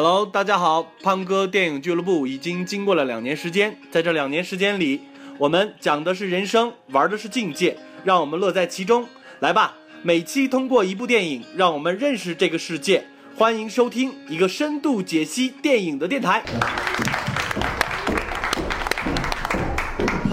[0.00, 5.00] Hello，大家好，胖哥电影俱乐部已经经过了两年时间，在这两年时间里，
[5.38, 9.04] 我们讲的是人生，玩的是境界，让我们乐在其中。
[9.40, 13.04] 来吧，每期通过一部电影，让我们认识这个世界。
[13.34, 16.44] 欢迎收听一个深度解析电影的电台。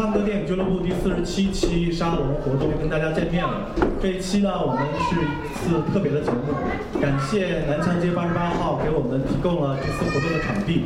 [0.05, 3.71] 胖哥电影俱乐部第四十七期沙龙活动跟大家见面了。
[3.99, 5.25] 这一期呢，我们是一
[5.57, 6.53] 次特别的节目，
[7.01, 10.85] 感谢南墙街八十八号给我们提供了这次活动的场地，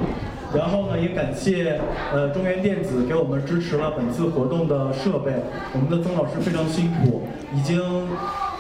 [0.56, 1.82] 然后呢，也感谢
[2.14, 5.34] 呃中原电子给我们支持了本次活动的设备。
[5.74, 7.78] 我们的曾老师非常辛苦，已经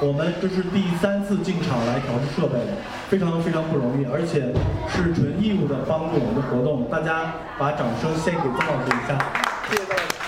[0.02, 2.76] 我们这是第三次进场来调试设备了，
[3.08, 4.52] 非常非常不容易，而且
[4.90, 6.84] 是纯义务的帮助我们的活动。
[6.92, 9.16] 大家把掌声献给曾老师一下，
[9.72, 10.20] 谢谢大家师。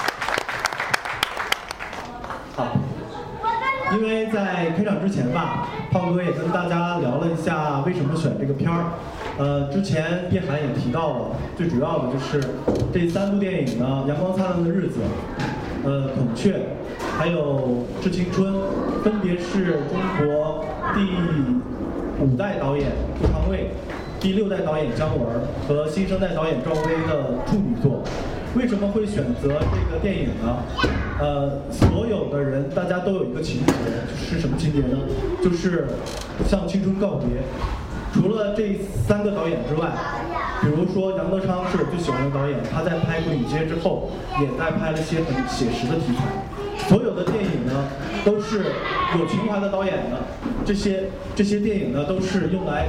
[2.53, 2.67] 好，
[3.94, 8.86] 因为在开场之前吧，胖哥也跟大家聊了一下为什么选这个片儿。
[9.38, 11.25] 呃，之前碧涵也提到了，
[11.58, 12.42] 最主要的就是
[12.94, 15.00] 这三部电影呢，《阳光灿烂的日子》、
[15.88, 16.53] 呃，《孔雀》，
[17.17, 18.53] 还有《致青春》，
[19.03, 23.72] 分别是中国第五代导演顾长卫、
[24.20, 25.28] 第六代导演姜文
[25.67, 28.03] 和新生代导演赵薇的处女作。
[28.55, 30.57] 为什么会选择这个电影呢？
[31.19, 33.73] 呃，所有的人大家都有一个情节，
[34.17, 34.97] 是什么情节呢？
[35.41, 35.88] 就是
[36.47, 37.43] 向青春告别。
[38.13, 38.75] 除了这
[39.08, 39.88] 三个导演之外，
[40.61, 46.25] 比如说杨德昌是我最喜欢的导演，他在拍《鬼街》之后，也在拍了一些很写实的题材。
[46.89, 47.87] 所有的电影呢，
[48.26, 48.65] 都是
[49.17, 50.17] 有情怀的导演的，
[50.65, 51.03] 这些
[51.36, 52.87] 这些电影呢，都是用来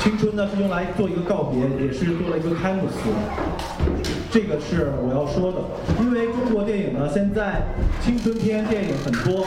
[0.00, 4.15] 青春呢是用来做一个告别，也是做了一个开幕词。
[4.36, 5.56] 这个是我要说的，
[5.98, 7.62] 因为中国电影呢，现在
[8.02, 9.46] 青春片电影很多，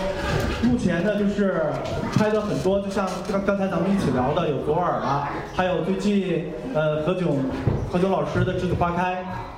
[0.63, 1.61] 目前呢就是
[2.15, 7.27] 拍的很多，就像刚刚才咱们一起聊的有左耳啊，还有最近呃何炅
[7.91, 9.13] 何炅老师的《栀子花开》，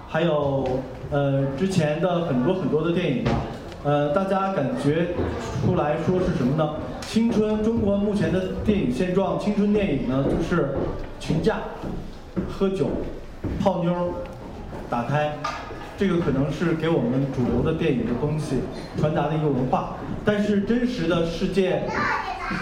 [0.06, 0.68] 还有
[1.12, 3.32] 呃之前的很多很多的电影啊，
[3.86, 5.16] 呃大家感觉
[5.66, 6.72] 出来说是什么呢？
[7.08, 10.72] 青春，中国目前的电影现状，青春电影呢就是
[11.22, 11.60] 群架、
[12.50, 12.90] 喝酒、
[13.64, 13.94] 泡妞。
[14.92, 15.38] 打开，
[15.98, 18.60] 这个可能是给我们主流的电影的东西
[19.00, 21.84] 传达的一个文化，但是真实的世界，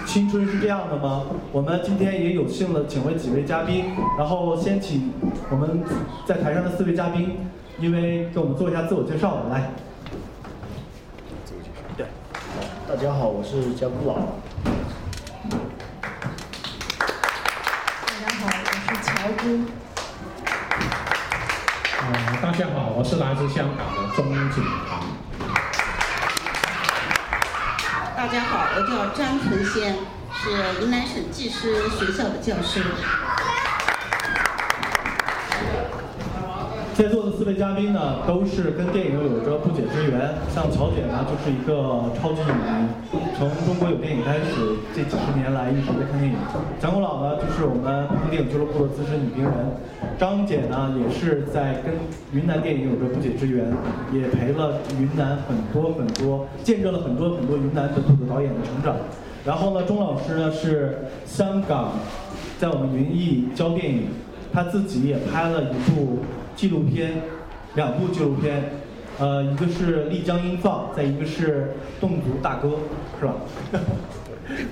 [0.05, 1.25] 青春是这样的吗？
[1.51, 3.85] 我们今天也有幸的请了几位嘉宾，
[4.15, 5.11] 然后先请
[5.49, 5.83] 我们
[6.27, 7.35] 在台上的四位嘉宾，
[7.79, 9.71] 因为给我们做一下自我介绍，来。
[11.43, 11.81] 自我介绍。
[11.97, 12.05] 对。
[12.87, 14.13] 大家好，我是姜不老。
[18.05, 19.78] 大家好，我是乔姑。
[22.59, 24.99] 大家好，我是来自香港的钟景堂。
[28.17, 29.95] 大家好，我叫张纯仙，
[30.33, 32.83] 是云南省技师学校的教师。
[37.49, 40.35] 的四位嘉宾呢，都是跟电影有着不解之缘。
[40.53, 42.87] 像乔姐呢，就是一个超级影迷，
[43.35, 46.37] 从中国有电影开始，这几十年来一直在看电影。
[46.79, 49.53] 蒋国老呢，就是我们北京电影俱乐部的资深影评人。
[50.19, 51.93] 张姐呢，也是在跟
[52.31, 53.65] 云南电影有着不解之缘，
[54.13, 58.95] 也陪了云南很多很多，见证了很多很多云南本土的导演的成长。
[59.43, 61.93] 然后呢，钟老师呢是香港，
[62.59, 64.07] 在我们云艺教电影，
[64.53, 66.19] 他自己也拍了一部。
[66.55, 67.13] 纪录片，
[67.79, 68.61] 两部纪录片，
[69.17, 72.71] 呃，一个是丽江音放，再一个是侗族大歌，
[73.17, 73.35] 是吧？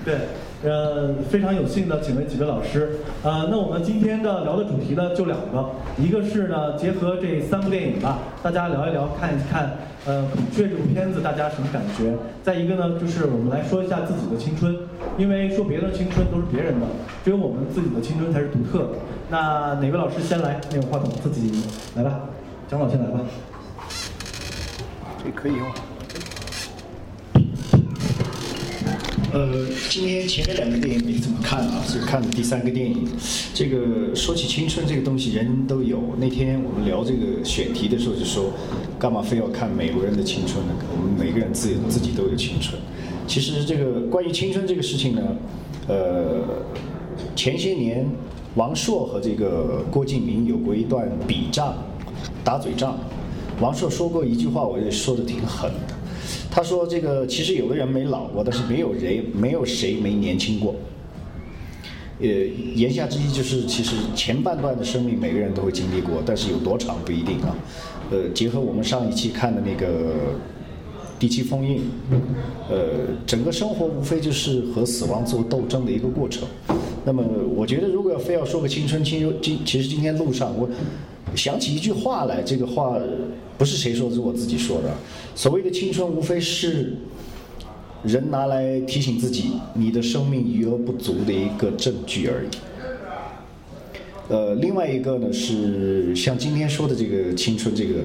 [0.03, 0.15] 对，
[0.61, 9.71] 呃，非常有幸的请了几位老师，呃，那我们今天的聊的主题呢就两个，一个是呢结合这三部电影吧，大家聊一聊，看一看，
[10.05, 12.13] 呃，孔雀这部片子大家什么感觉？
[12.43, 14.75] 再一个呢就是我们来说一下自己的青春，
[15.17, 16.85] 因为说别的青春都是别人的，
[17.23, 18.89] 只有我们自己的青春才是独特的。
[19.29, 20.59] 那哪位老师先来？
[20.71, 21.63] 没有话筒，自己
[21.95, 22.19] 来吧。
[22.69, 23.21] 蒋老先来吧。
[25.23, 25.65] 这可以用。
[29.31, 33.07] 呃，今天前面两个电影没怎么看啊，是看的第三个电影。
[33.53, 36.01] 这个说起青春这个东西，人人都有。
[36.19, 38.51] 那天我们聊这个选题的时候就说，
[38.99, 40.73] 干嘛非要看美国人的青春呢？
[40.91, 42.81] 我们每个人自自己都有青春。
[43.25, 45.21] 其实这个关于青春这个事情呢，
[45.87, 46.43] 呃，
[47.33, 48.05] 前些年
[48.55, 51.75] 王朔和这个郭敬明有过一段笔仗，
[52.47, 52.97] 打嘴仗。
[53.59, 55.93] 王朔说过一句话，我也说的挺狠的。
[56.49, 60.73] 他说：“这个其实有的人没老过，但是没有人没有谁没年轻过。
[62.21, 62.27] 呃，
[62.73, 67.53] 言下之意就是，其实前半段的生命每个人都会经历过，但是有多长不一定啊。
[68.11, 70.13] 呃，结合我们上一期看的那个
[71.19, 71.81] 第七封印，
[72.69, 72.77] 呃，
[73.25, 76.47] 整个生活无非就是和死亡做斗争的一个过程。
[77.03, 77.21] 那么，
[77.53, 80.69] 我觉得如果要非要说个青春，青今其实今天路上我
[81.35, 82.97] 想起一句话来，这个话
[83.57, 84.89] 不是谁说的，是我自己说的。
[85.35, 86.93] 所谓的青春，无非是
[88.03, 92.47] 人拿来提醒自己你的生命余额不足的一个证据而已。
[94.29, 97.95] 呃，另外一个呢是像今天说的这个青春，这个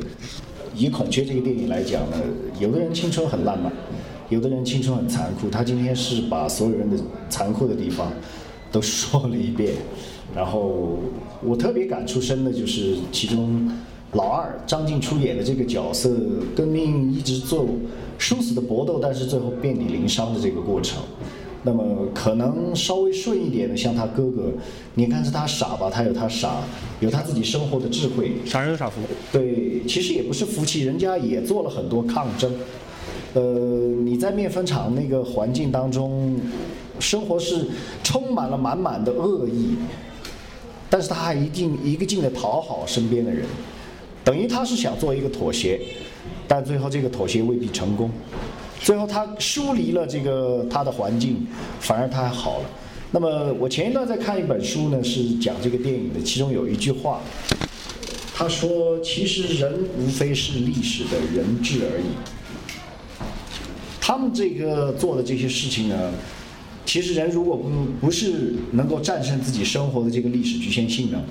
[0.76, 2.16] 以孔雀这个电影来讲呢，
[2.58, 3.72] 有的人青春很浪漫，
[4.28, 5.48] 有的人青春很残酷。
[5.48, 6.96] 他今天是把所有人的
[7.30, 8.12] 残酷的地方
[8.70, 9.74] 都说了一遍。
[10.34, 10.98] 然后
[11.44, 13.70] 我特别感触深的就是其中
[14.12, 16.10] 老二张晋出演的这个角色，
[16.54, 17.66] 跟命运一直做
[18.18, 21.02] 殊死的搏斗，但是最后遍体鳞伤的这个过程。
[21.64, 24.50] 那么可能稍微顺一点的，像他哥哥，
[24.94, 26.56] 你看是他傻吧，他有他傻，
[26.98, 28.32] 有他自己生活的智慧。
[28.44, 29.00] 傻人有傻福。
[29.30, 32.52] 对，其实也不是福气，人家也做了很多抗争。
[33.34, 33.40] 呃，
[34.04, 36.36] 你在面粉厂那个环境当中，
[36.98, 37.66] 生活是
[38.02, 39.76] 充满了满满的恶意，
[40.92, 43.46] 但是他还一定一个劲的讨好身边的人，
[44.22, 45.80] 等于他是想做一个妥协，
[46.46, 48.10] 但最后这个妥协未必成功。
[48.78, 51.46] 最后他疏离了这个他的环境，
[51.80, 52.64] 反而他还好了。
[53.10, 57.22] 那么我前一段在看一本书呢，是讲这个电影的，其中有一句话，
[58.34, 62.04] 他说：“其实人无非是历史的人质而已。”
[63.98, 66.12] 他们这个做的这些事情呢，
[66.84, 67.70] 其实人如果不
[68.00, 71.22] 不是能够战胜自己生活的这个历史局限性呢，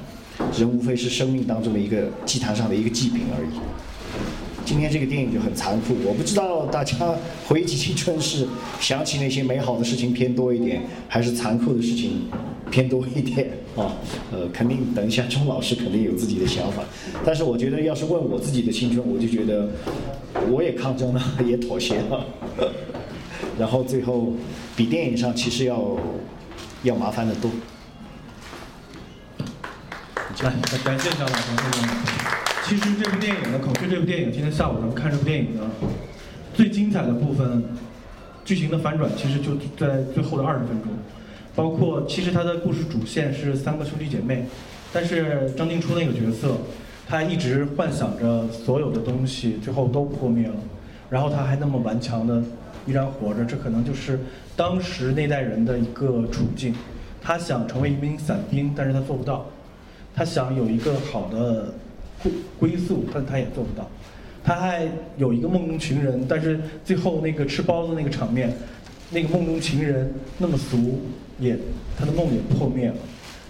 [0.57, 3.49] 人无非是生命当中的一个祭坛上的一个祭品而已。
[4.63, 6.95] 今天这个电影就很残酷，我不知道大家
[7.47, 8.47] 回忆起青春是
[8.79, 12.21] 想起那些美好的事情偏多一点，还是残酷的事情
[12.69, 13.97] 偏多一点 啊？
[14.31, 16.83] 呃，肯定等一下钟老师肯定有自己的想法，
[17.25, 19.67] 但是我觉得要是问我自己的青春，我就觉得
[20.49, 22.25] 我也抗争了， 也妥协了，
[23.57, 24.33] 然后最后
[24.75, 25.97] 比电影上其实要
[26.83, 27.51] 要麻烦的多。
[30.43, 30.51] 来，
[30.83, 31.51] 感谢小老师。
[32.63, 35.69] 其实这部电影呢，《孔雀》这部电影，今天下午咱们看这部电影呢，
[36.53, 37.63] 最精彩的部分，
[38.45, 40.91] 剧情的反转其实就在最后的二十分钟。
[41.53, 44.45] 包括其实它的故事主线是三个兄弟姐妹，
[44.93, 46.55] 但是张静初那个角色，
[47.07, 50.55] 他一直幻想着所有的东西最后都破灭了，
[51.09, 52.41] 然后他还那么顽强的
[52.85, 54.19] 依然活着，这可能就是
[54.55, 56.73] 当时那代人的一个处境。
[57.21, 59.45] 他想成为一名伞兵，但是他做不到。
[60.15, 61.73] 他想有一个好的。
[62.21, 63.89] 归归宿，但他也做不到。
[64.43, 64.87] 他还
[65.17, 68.53] 有一个梦中情人，但是最后那个吃包子那个场面，
[69.09, 70.99] 那个梦中情人那么俗，
[71.39, 71.57] 也
[71.97, 72.95] 他的梦也破灭了。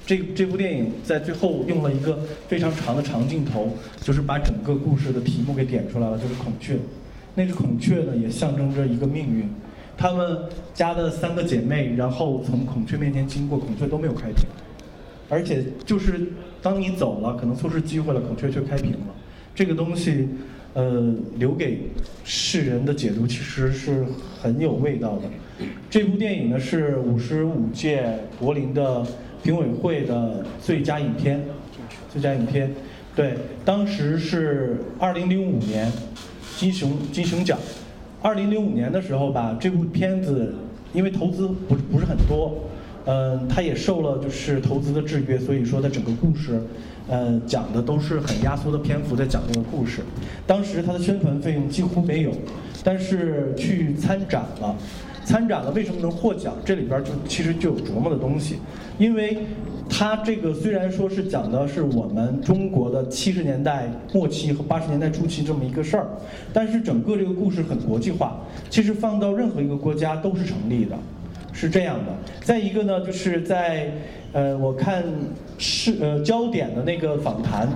[0.06, 2.18] 这这部电影在最后用了一个
[2.48, 6.78] 非常长的长镜头，就是把整个故事的题目给点出来了，就是孔雀。
[7.36, 9.50] 那只孔雀呢，也象征着一个命运。
[9.98, 10.38] 他们
[10.74, 14.46] 家的三个姐妹，然后从孔雀面前经过，孔雀都没有开屏。
[15.30, 16.28] 而且就是
[16.62, 19.16] 当你走了，可能错失机会了，孔雀却开屏了。
[19.54, 20.28] 这个东西，
[20.74, 21.84] 呃，留给
[22.26, 24.06] 世人的解读其实是
[24.42, 25.24] 很有味道的。
[25.90, 29.06] 这部电影呢是五十五届柏林的
[29.44, 31.42] 评委会的最佳影片，
[32.12, 32.74] 最佳影片。
[33.16, 35.92] 对，当时是二零零五年
[36.62, 37.58] 金熊金熊奖。
[38.22, 40.54] 二零零五年的时候吧，这部片子
[40.94, 42.56] 因为投资不不是很多。
[43.06, 46.62] 嗯，他也受了就是投资的制约，所以说他整个故事，
[47.08, 50.04] 呃，讲的都是很压缩的篇幅在讲这个故事。
[50.46, 52.32] 当时他的宣传费用几乎没有，
[52.84, 54.76] 但是去参展了，
[55.24, 56.54] 参展了为什么能获奖？
[56.66, 58.58] 这里边就其实就有琢磨的东西，
[58.98, 59.38] 因为
[59.90, 66.08] 他这个虽然说是讲的是我们中国的七十年代末期和八十年代初期这么一个事儿，
[66.52, 70.98] 但是整个这个故事很国际化，其实放到任何一个国家都是成立的。
[71.54, 73.92] 是这样的，再一个呢，就是在，
[74.32, 75.04] 呃，我看
[75.58, 77.68] 是呃焦点的那个访谈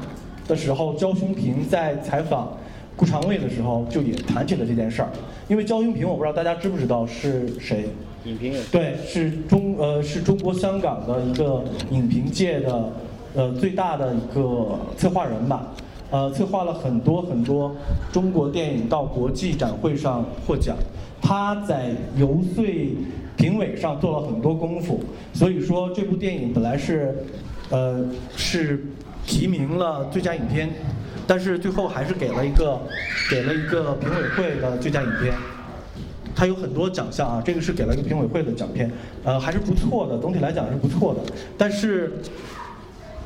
[0.48, 2.58] 的时候，焦雄平在采访
[2.96, 5.10] 顾长卫的时候，就也谈起了这件事儿。
[5.48, 7.86] 因为焦雄平，我不知道大家知不知道是谁？
[8.26, 8.62] 影评人。
[8.72, 12.92] 对，是中呃是中国香港的一个影评界的
[13.36, 15.68] 呃最大的一个策划人吧，
[16.10, 17.76] 呃，策划了很多很多
[18.12, 20.76] 中国电影到国际展会上获奖。
[21.22, 22.66] 他在游说。
[23.38, 24.98] 评委上做了很多功夫，
[25.34, 27.14] 所以说这部电影本来是，
[27.70, 28.02] 呃，
[28.38, 28.86] 是
[29.28, 30.70] 提名了最佳影片，
[31.28, 32.80] 但是最后还是给了一个，
[33.30, 35.34] 给了一个评委会的最佳影片。
[36.38, 38.92] 它有很多奖项啊，这个是给了一个评委会的奖片，
[39.24, 41.22] 呃，还是不错的，总体来讲是不错的。
[41.58, 42.12] 但是，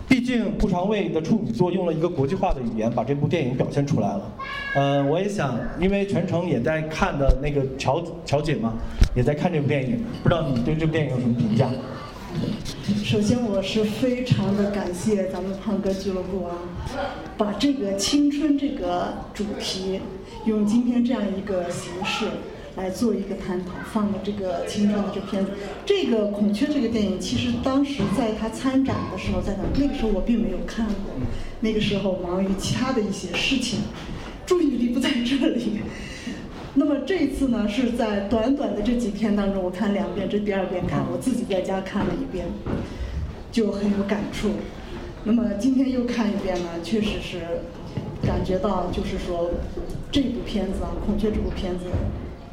[0.07, 4.31] 毕竟顾长卫的处女作用了一个国际化的语言，把这部电影表现出来了。
[4.75, 8.73] 呃，我也想，因为全程也在看的那个乔乔姐嘛，
[9.15, 11.67] 也在看这部电影，不知道你对这部电影有什么评价？
[13.03, 16.55] 首先，我是非常的感谢咱们胖哥俱乐部啊，
[17.37, 19.99] 把这个青春这个主题，
[20.45, 22.25] 用今天这样一个形式
[22.75, 25.51] 来做一个探讨，放了这个青春的这片子。
[25.85, 31.13] 这个《孔雀》这个电影，其实当时在他参展的时候，在那那个时候我并没有看过，
[31.61, 33.79] 那个时候忙于其他的一些事情，
[34.45, 35.81] 注意力不在这里。
[36.75, 42.45] 那么这次呢，是在短短的这几天当中，我看两遍，这第二遍看，我自己在家看了一遍，
[43.51, 44.51] 就很有感触。
[45.23, 47.39] 那么今天又看一遍呢，确实是
[48.25, 49.49] 感觉到，就是说
[50.11, 51.85] 这部片子啊，《孔雀》这部片子，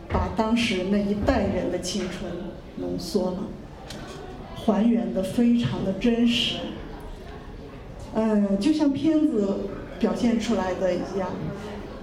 [0.09, 2.33] 把当时那一代人的青春
[2.77, 3.39] 浓缩了，
[4.57, 6.57] 还原的非常的真实。
[8.15, 9.59] 嗯，就像片子
[10.01, 11.29] 表现出来的一样。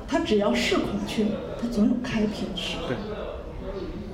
[0.08, 1.26] 它只要是孔雀，
[1.64, 2.76] 它总有开屏时。
[2.90, 2.98] 对。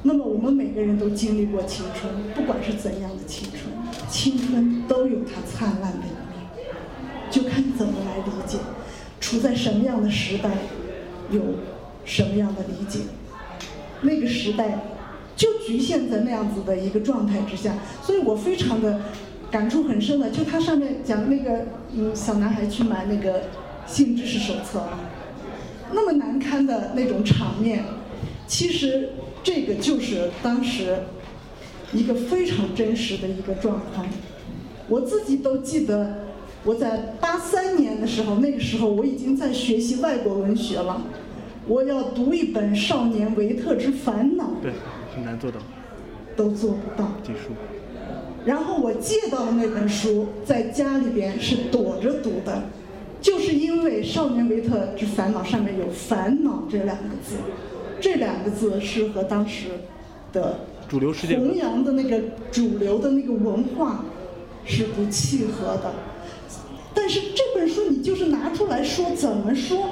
[0.04, 3.74] 那么我们每个人都经历过青春，不管是怎样的青春，
[4.08, 6.70] 青春都有它灿烂的一面，
[7.30, 8.60] 就看你怎么来理解。
[9.20, 10.50] 处在什么样的时代，
[11.32, 11.42] 有
[12.06, 13.02] 什么样的理解。
[14.02, 14.80] 那个时代
[15.36, 19.02] 就局限在那样子的一个状态之下，所以我非常的
[19.52, 20.30] 感触很深的。
[20.30, 23.44] 就它上面讲那个嗯小男孩去买那个
[23.86, 24.98] 性知识手册啊。
[25.92, 27.84] 那么难堪的那种场面，
[28.48, 29.10] 其实
[29.44, 30.98] 这个就是当时
[31.94, 34.08] 一个非常真实的一个状况。
[34.88, 36.26] 我自己都记得，
[36.64, 41.02] 我在八三年的时候，那个时候我已经在学习外国文学了。
[41.68, 44.72] 我要读一本《少年维特之烦恼》，对，
[45.14, 45.60] 很难做到，
[46.36, 47.12] 都做不到。
[47.24, 47.52] 结束。
[48.46, 52.64] 然后我借到的那本书，在家里边是躲着读的。
[53.22, 57.36] 就是因为《少年维特之烦恼》上面有“烦恼”这两个字，
[58.00, 59.68] 这两个字是和当时
[60.32, 62.22] 的主流世界弘扬的那个
[62.52, 64.06] 主流的那个文化
[64.66, 65.94] 是不契合的。
[66.94, 69.90] 但是这本书你就是拿出来说，怎么说？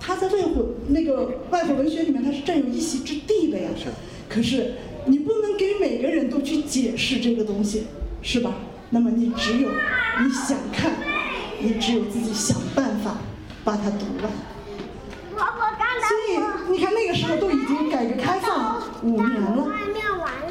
[0.00, 3.68] 它在外国那个外国文学里面，它是占有一席之地的呀。
[3.76, 3.88] 是。
[4.28, 4.72] 可是
[5.06, 7.84] 你不能给每个人都去解释这个东西，
[8.22, 8.54] 是吧？
[8.90, 11.11] 那么你只有你想看。
[11.62, 13.18] 你只有自己想办法
[13.62, 14.30] 把它读完。
[16.08, 19.66] 所以你看，那个时候都已经改革开放五年了，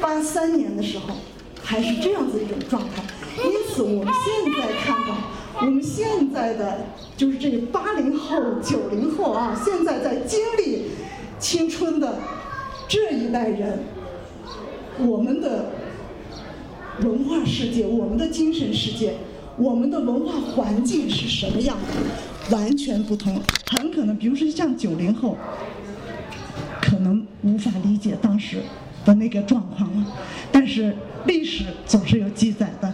[0.00, 1.14] 八三年的时候
[1.62, 3.02] 还是这样子一种状态。
[3.36, 5.14] 因此，我们现在看到，
[5.60, 10.90] 我们现在的就是这个八零后、九零后啊，现在在经历
[11.38, 12.18] 青春的
[12.88, 13.84] 这一代人，
[14.98, 15.72] 我们的
[17.02, 19.14] 文化世界，我们的精神世界。
[19.56, 22.56] 我们的文化环境是什么样的？
[22.56, 23.40] 完全不同，
[23.70, 25.36] 很可能，比如说像九零后，
[26.80, 28.62] 可能无法理解当时
[29.04, 30.06] 的那个状况了。
[30.50, 32.92] 但是历史总是有记载的，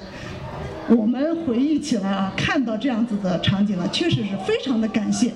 [0.89, 5.33] 我们回忆起来啊，看到这样子的场景了，确实是非常的感谢，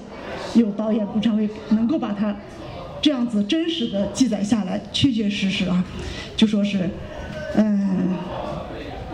[0.54, 2.36] 有导演顾长卫能够把它
[3.00, 5.82] 这样子真实的记载下来，确确实实啊，
[6.36, 6.90] 就说是，
[7.56, 8.10] 嗯。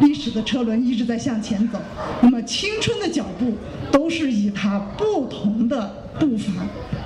[0.01, 1.81] 历史的车轮一直在向前走，
[2.23, 3.57] 那么青春的脚步
[3.91, 6.53] 都是以它不同的步伐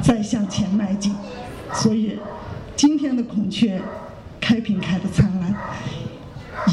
[0.03, 1.15] 在向前迈进，
[1.73, 2.19] 所以
[2.77, 3.81] 今天的孔雀
[4.41, 5.55] 开屏开的灿烂，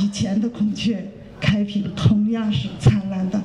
[0.02, 1.10] 以前的孔雀
[1.40, 3.42] 开屏同样是灿烂的，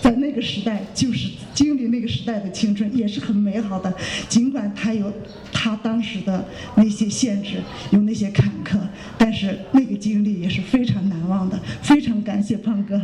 [0.00, 3.94] 在那个时代就是经历那个时代的青春也是很美好的，
[4.28, 5.12] 尽管他有
[5.52, 8.78] 他当时的那些限制，有那些坎坷，
[9.16, 13.00] 但是那个经历也是非常难忘的，非常感谢胖哥。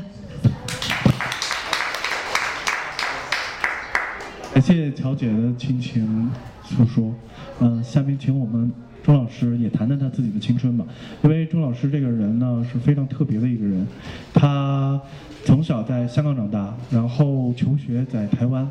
[4.53, 6.31] 感谢乔姐的倾情
[6.63, 7.15] 诉说，
[7.61, 8.71] 嗯，下面请我们。
[9.03, 10.85] 钟老师也谈谈他自己的青春吧，
[11.23, 13.87] 因为钟老师这个人呢是非常特别的一个人，
[14.33, 15.01] 他
[15.45, 18.69] 从小在香港长大，然后求学在台湾，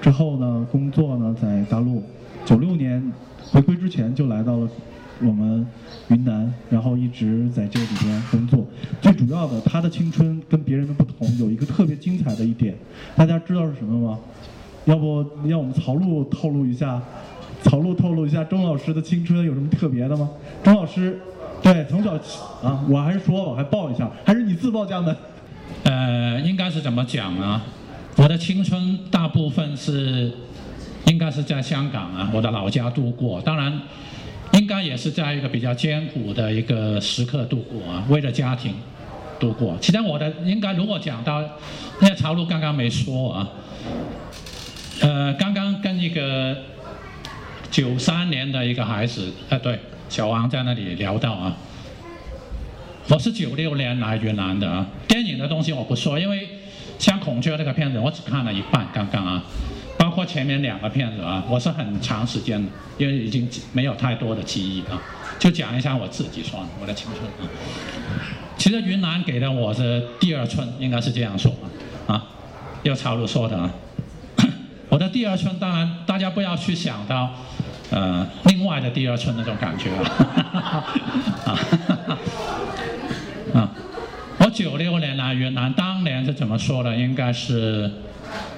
[0.00, 2.02] 之后呢工作呢在大陆，
[2.44, 4.68] 九六年回归之前就来到了
[5.20, 5.64] 我们
[6.08, 8.66] 云南，然后一直在这里边工作。
[9.00, 12.74] 最主要的，他的青春跟别人的不同，有一个特别精彩的一点，
[13.14, 14.18] 大家知道是什么吗？
[14.86, 17.00] 要不让我们曹璐透露一下？
[17.62, 20.28] 曹璐透露一下，钟老师的青春有什么特别的吗？
[20.62, 21.18] 钟老师，
[21.62, 22.14] 对，从小
[22.62, 25.16] 啊，我还是说，我还报一下，还是你自报家门？
[25.84, 27.62] 呃，应该是怎么讲呢？
[28.16, 30.32] 我的青春大部分是
[31.06, 33.40] 应该是在香港啊，我的老家度过。
[33.40, 33.80] 当然，
[34.52, 38.74] 应该也是在一个比较艰苦的一个时刻度过啊，为了家庭
[39.38, 39.78] 度过。
[39.80, 43.48] 其实我的应该如果讲到，因为曹璐刚刚没说啊，
[45.00, 46.56] 呃，刚刚跟一个。
[47.72, 51.56] 九三年的一个孩子，呃，对，小王在那里聊到啊，
[53.08, 54.86] 我是九六年来云南的啊。
[55.08, 56.46] 电影的东西我不说，因为
[56.98, 59.42] 像孔雀这个片子我只看了一半，刚刚啊，
[59.96, 65.00] 包括前面两个片子啊，我是很长时间的，因为已经没有太多的记忆啊，
[65.38, 67.48] 就讲一下我自己算，我的青春啊。
[68.58, 71.50] 其实云南给了我的第二春，应该是这样说
[72.06, 72.26] 啊，啊，
[72.82, 73.70] 要曹鲁说的啊。
[74.90, 77.32] 我的第二春，当然大家不要去想到，
[77.92, 79.90] 呃，另外的第二春那种感觉
[81.44, 81.54] 啊，
[83.52, 83.70] 啊，
[84.38, 86.96] 我九六年来云南，当年是怎么说的？
[86.96, 87.90] 应该是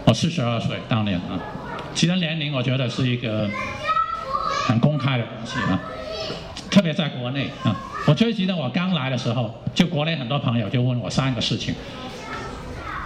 [0.04, 1.36] 我四十二岁，当年啊，
[1.96, 3.50] 其实年龄我觉得是一个
[4.68, 5.80] 很公开的东西啊，
[6.70, 7.76] 特别在国内啊。
[8.06, 11.74] 我最记得我刚来的时候，就国内很多朋友就问我三个事情。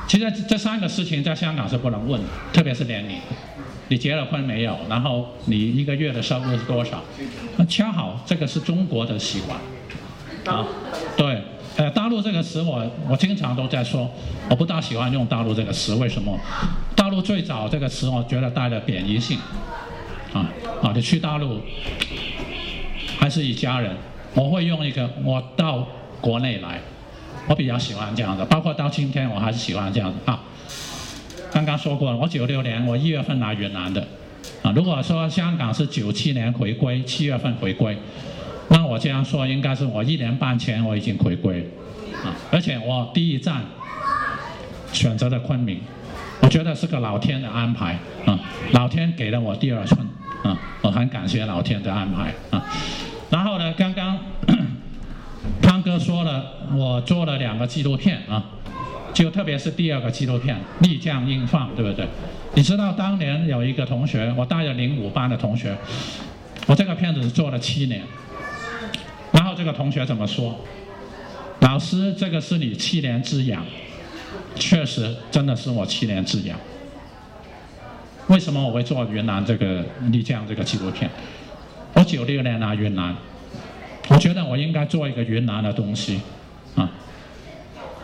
[0.07, 3.17] 其实这三个事情在香港是不能问的，特别是年龄。
[3.89, 4.77] 你结了婚没有？
[4.89, 7.03] 然后你一个月的收入是多少？
[7.57, 9.59] 那恰好这个是中国的习惯。
[10.57, 10.67] 啊，
[11.17, 11.43] 对，
[11.77, 14.11] 呃，大陆这个词我我经常都在说，
[14.49, 16.39] 我不大喜欢用大陆这个词，为什么？
[16.95, 19.39] 大陆最早这个词我觉得带着贬义性。
[20.33, 20.49] 啊
[20.83, 21.61] 啊，你去大陆
[23.19, 23.97] 还是一家人。
[24.35, 25.87] 我会用一个，我到
[26.21, 26.81] 国内来，
[27.49, 30.41] 我比较喜欢这样的，包括到今天我还是喜欢这样的啊。
[31.53, 34.07] 刚刚说过了，我九六年我一月份来云南的，
[34.63, 37.97] 啊，如果说香港是九七年回归，七月份回归，
[38.69, 41.69] 那我这样说应该是我一年半前我已经回归，
[42.25, 43.63] 啊，而且我第一站
[44.93, 45.81] 选择了昆明，
[46.43, 48.39] 我觉得是个老天的安排啊，
[48.73, 50.01] 老天给了我第二春
[50.43, 52.65] 啊，我很感谢老天的安排啊。
[53.31, 53.75] 然后呢？
[53.75, 54.19] 刚刚
[55.61, 58.43] 康哥说了，我做了两个纪录片啊，
[59.19, 62.07] 就特别是第二个纪录片《丽江英放》，对不对？
[62.55, 65.77] 你知道当年有一个同学，我带着零五班的同学，
[66.69, 68.03] 我这个片子是做了七年。
[69.33, 70.57] 然后这个同学怎么说？
[71.59, 73.67] 老师，这个是你七年之痒，
[74.55, 76.57] 确实真的是我七年之痒。
[78.29, 81.11] 为什么我会做云南这个丽江这个纪录片？
[81.95, 83.17] 我九六年来云南，
[84.11, 86.21] 我觉得我应该做一个云南的东西，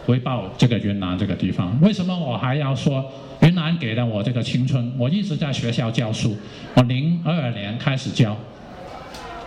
[0.07, 1.79] 回报这个云南这个地方。
[1.81, 3.05] 为什么我还要说
[3.41, 4.93] 云南给了我这个青春？
[4.99, 6.37] 我一直在学校教书，
[6.75, 8.37] 我零二年开始教，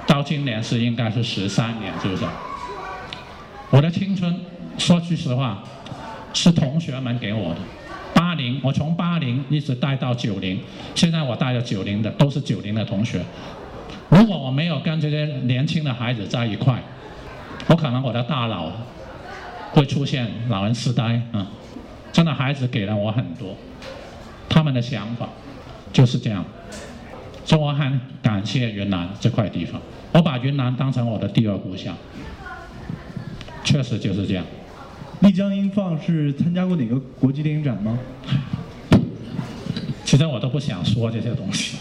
[0.05, 2.25] 到今年是应该是十三年，是不是？
[3.69, 4.33] 我的青春，
[4.77, 5.63] 说句实话，
[6.33, 7.57] 是同学们给我的。
[8.13, 10.59] 八零，我从八零一直带到九零，
[10.95, 13.21] 现在我带着九零的，都是九零的同学。
[14.09, 16.81] 如果我没有跟这些年轻的孩子在一块，
[17.67, 18.71] 我可能我的大脑
[19.71, 21.47] 会出现老人痴呆啊！
[22.11, 23.55] 真的，孩子给了我很多，
[24.49, 25.29] 他们的想法
[25.93, 26.43] 就是这样，
[27.45, 29.79] 所以我很感谢云南这块地方，
[30.11, 31.95] 我把云南当成我的第二故乡，
[33.63, 34.43] 确实就是这样。
[35.19, 37.97] 丽江英放是参加过哪个国际电影展吗？
[40.05, 41.77] 其实我都不想说这些东西。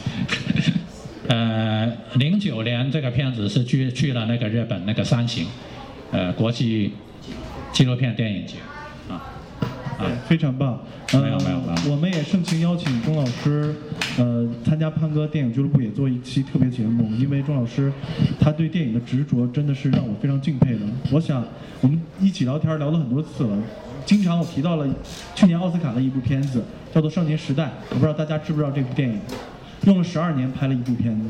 [1.29, 5.46] 呃，零九年这个片子是去去了那个日本那个三行，
[6.12, 6.92] 呃，国际
[7.77, 8.57] 纪录片电影节，
[9.07, 9.21] 啊，
[9.99, 10.81] 对，非常棒。
[11.12, 11.93] 没有没有没有。
[11.93, 13.75] 我们也盛情邀请钟老师，
[14.17, 17.93] 呃，参加潘哥电影俱乐部也做一期特别节目，因为钟老师
[18.41, 20.81] 他对电影的执着真的是让我非常敬佩的。
[21.12, 21.45] 我想
[21.83, 23.59] 我们一起聊天聊了很多次了，
[24.07, 24.89] 经常我提到了
[25.35, 29.21] 去年奥斯卡的一部片子叫做《少年时代》，我不知道大家知不知道这部电影。
[29.85, 31.27] 用了十二年拍了一部片子，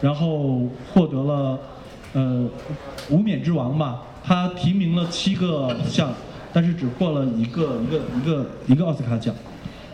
[0.00, 1.60] 然后获得了
[2.14, 2.50] 呃
[3.10, 4.02] 无冕之王吧。
[4.26, 6.12] 他提名了七个项，
[6.52, 9.32] 但是只获了一个一个一个一个奥斯卡奖。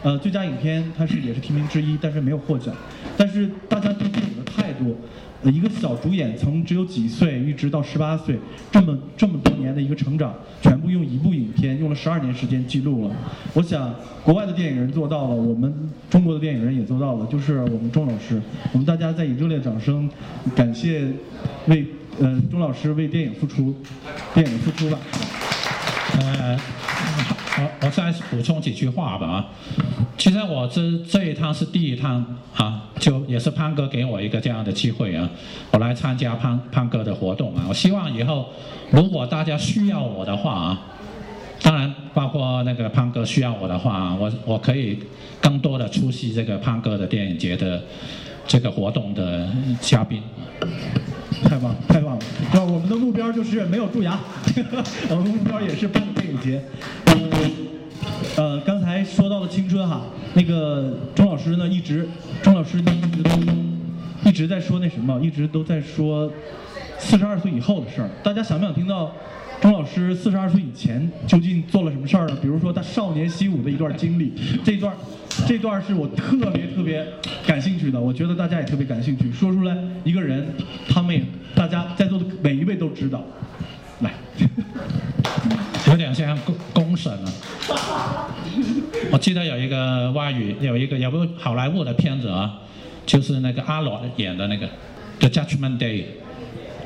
[0.03, 2.75] 呃，最佳影片他是也是提名之一，但是没有获奖。
[3.15, 4.97] 但是大家对电影的态度。
[5.45, 8.39] 一个小主演从只有几岁一直到十八岁，
[8.71, 13.15] 这么这么多年的一个成长，全部用一部影片用了十二年时间记录了。
[13.53, 13.93] 我想，
[14.23, 15.75] 国外的电影人做到了，我们
[16.09, 18.41] 中国的电影人也做到了，就是我们钟老师。
[18.73, 20.09] 我们大家再以热烈掌声，
[20.55, 21.09] 感谢
[21.67, 21.85] 为
[22.21, 23.75] 呃钟老师为电影付出，
[24.35, 24.99] 电影付出吧。
[26.21, 26.59] 呃。
[27.55, 29.47] 我我再补充几句话吧啊，
[30.17, 32.25] 其实我这这一趟是第一趟
[32.57, 35.29] 啊，就也是潘哥给我一个这样的机会啊，
[35.71, 38.49] 我来参加潘潘哥的活动啊，我希望以后
[38.91, 40.83] 如果大家需要我的话啊，
[41.61, 44.99] 当然包括那个潘哥需要我的话，我我可以
[45.39, 47.83] 更多的出席这个潘哥的电影节的
[48.47, 49.49] 这个活动的
[49.81, 50.23] 嘉宾。
[51.45, 52.23] 太棒太棒了！
[52.55, 54.19] 那我们的目标就是没有蛀牙，
[55.11, 56.63] 我们目标也是办电影节。
[58.37, 60.03] 呃，刚才说到了青春哈，
[60.35, 62.09] 那个钟老师呢，一直
[62.43, 63.31] 钟老师一直都
[64.25, 66.33] 一直在说那什么，一直都在说
[66.97, 68.09] 四十二岁以后的事儿。
[68.23, 69.13] 大家想不想听到
[69.61, 72.37] 钟老师四十二岁以前究竟做了什么事儿呢？
[72.41, 74.33] 比如说他少年习武的一段经历，
[74.65, 74.95] 这段
[75.47, 77.07] 这段是我特别特别
[77.47, 79.33] 感兴趣的，我觉得大家也特别感兴趣。
[79.33, 80.47] 说出来一个人，
[80.89, 81.23] 他们也
[81.55, 83.25] 大家在座的每一位都知道。
[84.01, 84.13] 来，
[85.89, 87.33] 有点像公公审了。
[89.11, 92.61] 我记得有一个外语，有一个有部好莱坞的片子啊，
[93.07, 94.67] 就是那个阿罗演的那个
[95.21, 96.05] 《The Judgment Day》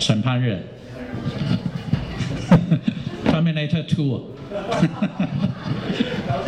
[0.04, 0.58] 审判日，
[3.30, 4.34] 《Terminator Two》，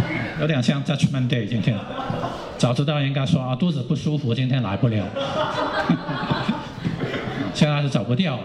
[0.41, 1.77] 有点像《Judgment Day》今天。
[2.57, 5.05] 早知道应该说啊，肚子不舒服，今天来不了。
[7.55, 8.43] 现在是走不掉了。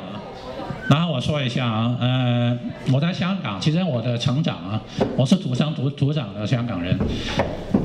[0.90, 2.60] 然后我说一下啊，呃，
[2.92, 4.82] 我在香港，其实我的成长啊，
[5.16, 6.98] 我是土生土土长的香港人。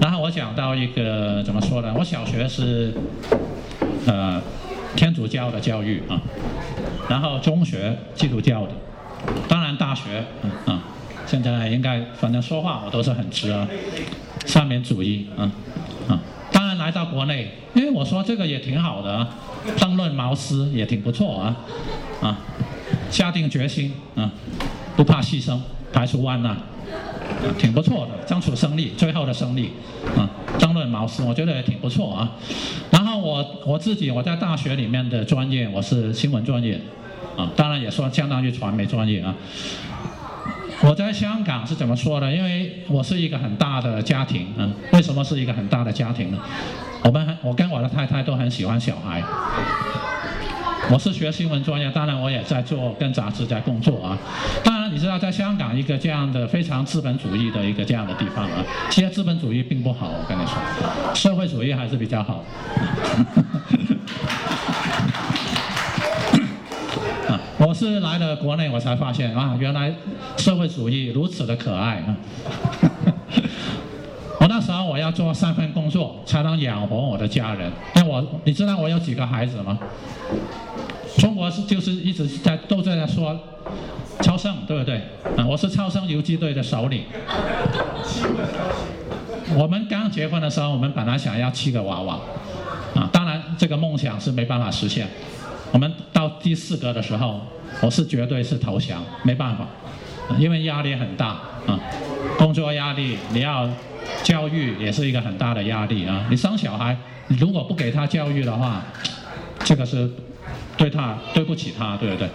[0.00, 1.94] 然后我讲到一个怎么说呢？
[1.96, 2.92] 我小学是
[4.06, 4.40] 呃
[4.96, 6.20] 天主教的教育啊，
[7.08, 8.72] 然后中学基督教的，
[9.48, 10.82] 当然大学嗯啊，
[11.28, 13.68] 现在应该反正说话我都是很直啊，
[14.46, 15.52] 三民主义啊
[16.08, 16.18] 啊，
[16.50, 19.28] 当然来到国内，因为我说这个也挺好的啊，
[19.76, 21.56] 争论茅斯也挺不错啊
[22.22, 22.38] 啊。
[23.10, 24.30] 下定决心啊，
[24.96, 25.58] 不怕牺牲，
[25.92, 26.56] 排除万难，
[27.58, 29.72] 挺不错的，争取胜利，最后的胜利
[30.16, 32.32] 啊，争论茅斯，我觉得也挺不错啊。
[32.90, 36.80] 然后我我自己我在大学里面的专业我是新闻专业
[37.36, 39.34] 啊，当然也说相当于传媒专业啊。
[40.80, 42.32] 我在香港是怎么说的？
[42.32, 44.68] 因为我是一个很大的家庭啊。
[44.92, 46.38] 为什么是一个很大的家庭呢？
[47.02, 49.22] 我们我跟我的太太都很喜欢小孩。
[50.90, 54.16] 我是学新闻专业，当然我也在做跟杂志在工作啊。
[54.64, 60.54] 当然你知道，在香港一个这样的非常资本主义的一个这样的地方啊，其实资本主义并不好，我跟你说，
[61.14, 62.44] 社会主义还是比较好。
[67.68, 69.94] 我是来了国内，我才发现啊，原来
[70.38, 72.16] 社会主义如此的可爱啊。
[74.40, 77.70] 我那时候我要做三份工作，才能养活我的家人。
[77.96, 79.78] 因为我，你知道我有几个孩子吗？
[81.18, 83.38] 中国是就是一直在都在说
[84.22, 85.02] 超生，对不对？
[85.36, 87.02] 啊，我是超生游击队的首领。
[89.54, 92.18] 我们刚结婚的时候，我们本来想要七个娃娃，
[92.94, 95.06] 啊，当然这个梦想是没办法实现。
[95.72, 97.40] 我们到第四个的时候，
[97.80, 99.66] 我是绝对是投降，没办法，
[100.38, 101.78] 因为压力很大啊，
[102.38, 103.68] 工作压力，你要
[104.22, 106.26] 教育也是一个很大的压力啊。
[106.30, 108.82] 你生小孩，如果不给他教育的话，
[109.64, 110.10] 这个是。
[110.78, 112.28] 对他对不起他，对不对？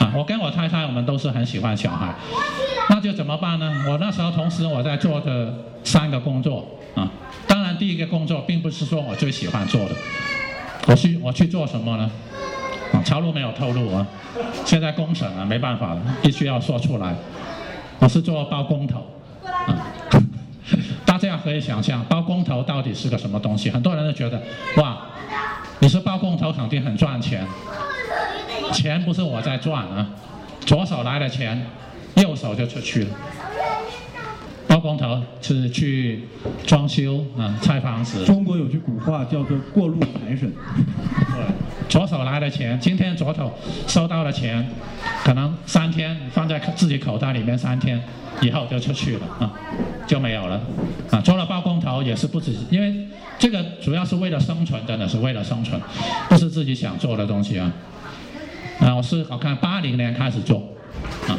[0.00, 2.14] 啊，我跟我太太我们都是很喜欢小孩，
[2.90, 3.86] 那就怎么办呢？
[3.88, 5.50] 我那时候同时我在做的
[5.82, 7.10] 三个工作啊，
[7.46, 9.94] 当然第一个工作并不是说我最喜欢做的，
[10.88, 12.10] 我去我去做什么呢？
[12.96, 14.06] 啊，曹路没有透露啊，
[14.64, 17.14] 现在公审啊，没办法了，必须要说出来。
[17.98, 19.06] 我是做包工头，
[19.44, 19.86] 啊，
[21.04, 23.70] 大家可以想象包工头到底是个什么东西？
[23.70, 24.40] 很多人都觉得
[24.76, 24.98] 哇，
[25.80, 27.46] 你是包工头肯定很赚钱。
[28.72, 30.08] 钱不是我在赚啊，
[30.60, 31.66] 左手来了钱，
[32.16, 33.10] 右手就出去了。
[34.68, 36.28] 包工头是去
[36.66, 38.24] 装修啊，拆房子。
[38.24, 40.52] 中国有句古话叫做“过路财神”。
[41.32, 41.46] 对，
[41.88, 43.52] 左手拿的钱，今天左手
[43.86, 44.68] 收到的钱，
[45.24, 48.02] 可能三天放在自己口袋里面，三天
[48.40, 49.52] 以后就出去了啊，
[50.06, 50.60] 就没有了。
[51.10, 53.06] 啊，做了包工头也是不止，因为
[53.38, 55.80] 这个主要是为了生存，真的是为了生存，
[56.28, 57.72] 不是自己想做的东西啊。
[58.80, 60.58] 啊，我是我看八零年开始做，
[61.28, 61.38] 啊，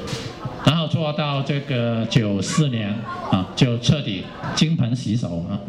[0.65, 2.95] 然后做到这个九四年，
[3.29, 4.23] 啊，就彻底
[4.55, 5.59] 金盆洗手啊，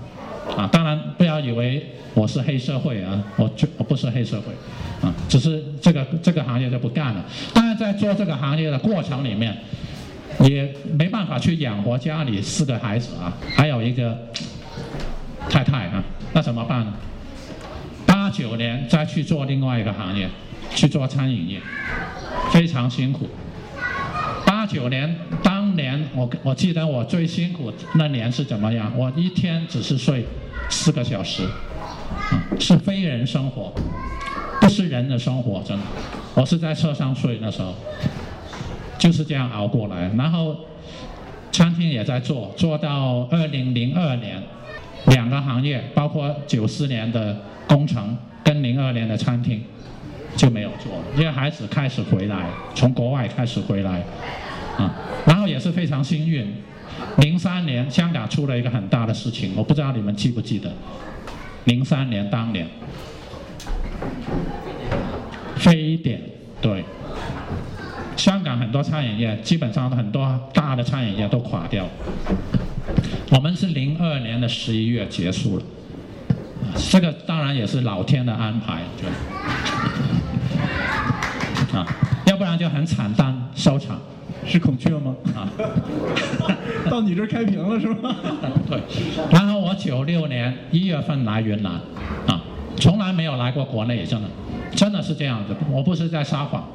[0.57, 4.53] 啊，当然不要以为我是黑社会啊，我就我不是黑社会，
[5.07, 7.25] 啊，只是这个这个行业就不干了。
[7.55, 9.57] 当然在做这个行业的过程里面，
[10.41, 14.17] 也没办法去养活家里四个孩子啊，还有一个
[15.49, 16.93] 太太啊，那怎么办呢？
[18.07, 20.29] 八九年再去做另外一个行业。
[20.75, 21.59] 去做餐饮业，
[22.53, 23.27] 非常辛苦。
[24.69, 28.93] 九年，当年我我记得我最辛苦那年是怎么样？
[28.97, 30.25] 我一天只是睡
[30.69, 33.73] 四个小时，啊，是非人生活，
[34.61, 35.83] 不是人的生活，真的。
[36.35, 37.75] 我是在车上睡那时候，
[38.99, 40.11] 就是这样熬过来。
[40.17, 40.57] 然后
[41.51, 44.43] 餐厅也在做，做到二零零二年，
[45.07, 49.65] 两个行业，包括九四年的工程跟零二年的餐厅。
[50.37, 54.05] 就没有做了，因为孩子开始回来，从国外开始回来，
[54.79, 54.95] 啊，
[55.27, 56.47] 然后也是非常幸运，
[57.19, 60.73] 零三年香港出了一个很大的事情，我不知道你们记不记得，
[61.65, 62.67] 零三年当年，
[65.57, 66.21] 非典，
[66.63, 66.85] 对。
[68.17, 71.87] 香港很多餐饮业，基本上很多大的餐饮业都垮掉。
[73.31, 75.63] 我们是零二年的十一月结束了，
[76.91, 79.09] 这个当然也是老天的安排，对。
[81.79, 81.87] 啊，
[82.27, 84.01] 要不然就很惨淡收场。
[84.47, 85.15] 是孔雀吗？
[85.37, 85.49] 啊，
[86.91, 88.17] 到你这儿开屏了是吗？
[88.69, 88.81] 对。
[89.31, 91.73] 然后我九六年一月份来云南，
[92.27, 92.43] 啊，
[92.77, 94.29] 从来没有来过国内，真的，
[94.75, 96.67] 真的是这样子，我不是在撒谎。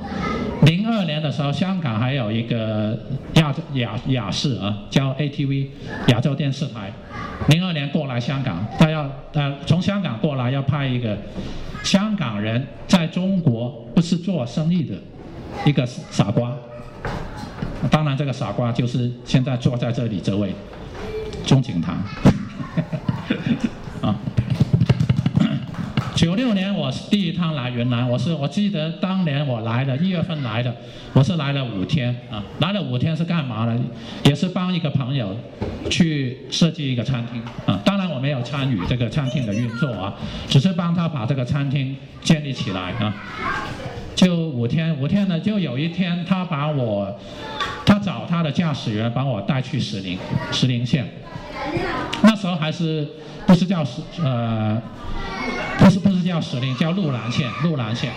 [0.63, 2.97] 零二年的时候，香港还有一个
[3.35, 5.67] 亚亚亚视啊，叫 ATV
[6.07, 6.91] 亚洲电视台，
[7.49, 11.17] 零二年过来香港，他要呃从香港过来要拍一个
[11.83, 14.95] 香港人在中国不是做生意的
[15.65, 16.53] 一个傻瓜。
[17.91, 20.53] 当然，这个傻瓜就是现在坐在这里这位
[21.45, 21.97] 钟景堂。
[24.01, 24.15] 啊，
[26.15, 30.75] 九六年我是第一趟来云南，我是我记得当年我来的一月份来的，
[31.13, 33.79] 我是来了五天啊，来了五天是干嘛呢？
[34.23, 35.37] 也是帮一个朋友
[35.89, 40.15] 去设计一个餐厅啊，当然我没有参与这个餐厅的运作啊，
[40.47, 43.13] 只是帮他把这个餐厅建立起来啊。
[44.23, 47.13] 就五天，五天呢，就有一天他把我，
[47.85, 50.17] 他找他的驾驶员把我带去石林，
[50.49, 51.05] 石林县。
[52.21, 53.05] 那时候还是
[53.45, 54.81] 不是叫石呃，
[55.77, 58.13] 不是不是叫石林，叫鹿兰县，鹿兰县。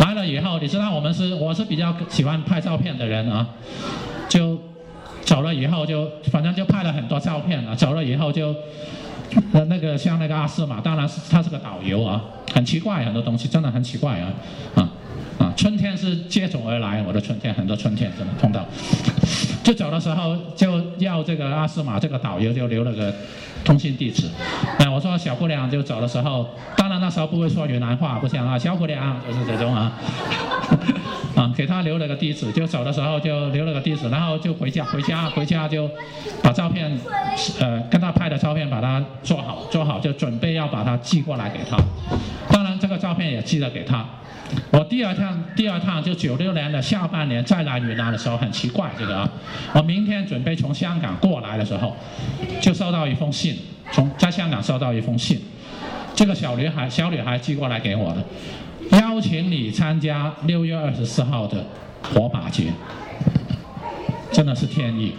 [0.00, 3.46] 来了以后，你知道我们是我是比较喜欢拍照片的人啊，
[4.26, 4.58] 就
[5.20, 8.54] 走了以后就反正就拍了很多照片啊，走了以后就。
[9.50, 14.32] 那那个像那个阿斯玛，当然是他是个导游啊，很奇怪很多东西，真的很奇怪啊，
[14.76, 14.88] 啊
[15.38, 18.64] 啊，春天是接踵而来，我的春天很多春天真的碰到，
[19.62, 23.12] 就走的时候就要这个阿斯玛这个导游就留了个
[23.64, 24.28] 通信地址，
[24.78, 29.92] 哎，我说小姑娘就走的时候，当然那时候不会说云南话，不像啊，小姑娘就是这种啊。
[31.34, 35.90] 啊，给他留了个地址，就走的时候就留了个地址，然后就回家，回家，回家就
[36.40, 36.96] 把照片，
[37.58, 41.76] 呃，跟他拍的照片把它做好，做好就准备要把它寄过来给他。
[42.52, 44.06] 当然，这个照片也寄了给他。
[44.70, 49.28] 我第二趟，第二趟就九六年的下半年再来云南的时候，很奇怪这个啊，
[49.74, 51.96] 我明天准备从香港过来的时候，
[52.60, 53.56] 就收到一封信，
[53.92, 55.40] 从在香港收到一封信，
[56.14, 58.98] 这个小女孩，小女孩寄过来给我的。
[58.98, 61.64] 邀请你参加六月二十四号的
[62.02, 62.72] 火把节，
[64.30, 65.14] 真的是天意。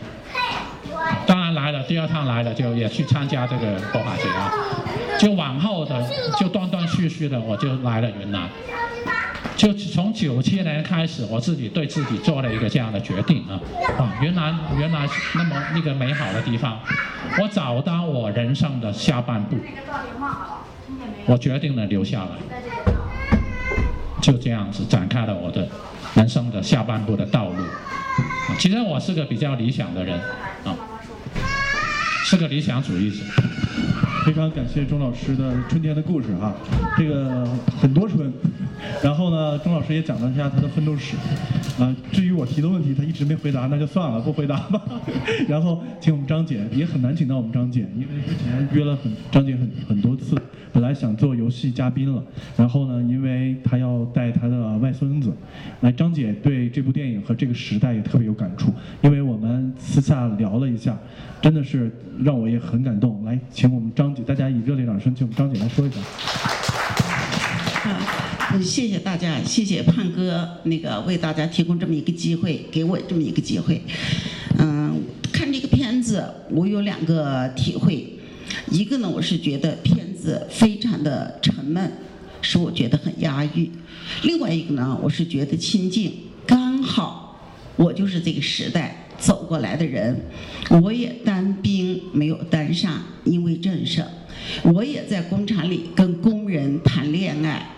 [1.25, 4.51] 当然来了，第二趟来了就也去参加这个火把节啊。
[5.19, 6.05] 就往后的
[6.37, 8.49] 就断断续续的，我就来了云南。
[9.65, 13.59] 就从九七年开始，我自己对自己做了一个这样的决定啊。
[13.97, 16.79] 啊，云南原来那么一个美好的地方，
[17.39, 19.57] 我找到我人生的下半部，
[21.25, 22.29] 我决定了留下来。
[24.21, 25.67] 就这样子展开了我的
[26.13, 27.55] 人生的下半部的道路。
[28.59, 30.19] 其实我是个比较理想的人，
[30.63, 30.77] 啊，
[32.23, 33.17] 是个理想主义者。
[34.25, 36.51] 非常感谢钟老师的春天的故事哈，
[36.97, 37.45] 这个
[37.79, 38.33] 很多春。
[39.03, 41.15] 然后呢，钟老师也讲了一下他的奋斗史。
[41.79, 44.81] 啊，至于我提的问题，他一直没回答，那就算了，不回答吧。
[45.47, 50.35] 然后请我们张姐，也很难请到我们张姐，因为之前约了很张姐很很多次。
[50.73, 52.21] 本来想做游戏嘉宾了，
[52.57, 55.31] 然后呢，因为他要带他的外孙子，
[55.81, 60.97] 来张姐对这部电影和这个时代也特别有感触，因为我们私下聊了一下，
[61.41, 61.89] 真的是
[62.21, 63.23] 让我也很感动。
[63.23, 65.97] 来，请我们张大家以热烈掌声请张姐来说一下。
[68.63, 73.81] 谢谢大家，谢谢胖哥那个为大家提供这么一个机会，给我这么一个机会。
[74.57, 75.01] 嗯，
[75.33, 78.07] 看这个片子，我有两个体会。
[78.71, 81.91] 一个呢，我是觉得片子非常的沉闷，
[82.41, 83.69] 使我觉得很压抑；
[84.23, 86.13] 另外一个呢，我是觉得亲近，
[86.47, 87.37] 刚好
[87.75, 90.19] 我就是这个时代走过来的人，
[90.81, 94.05] 我也当兵没有当上，因为政省，
[94.63, 97.69] 我也在工厂里跟工人谈恋爱，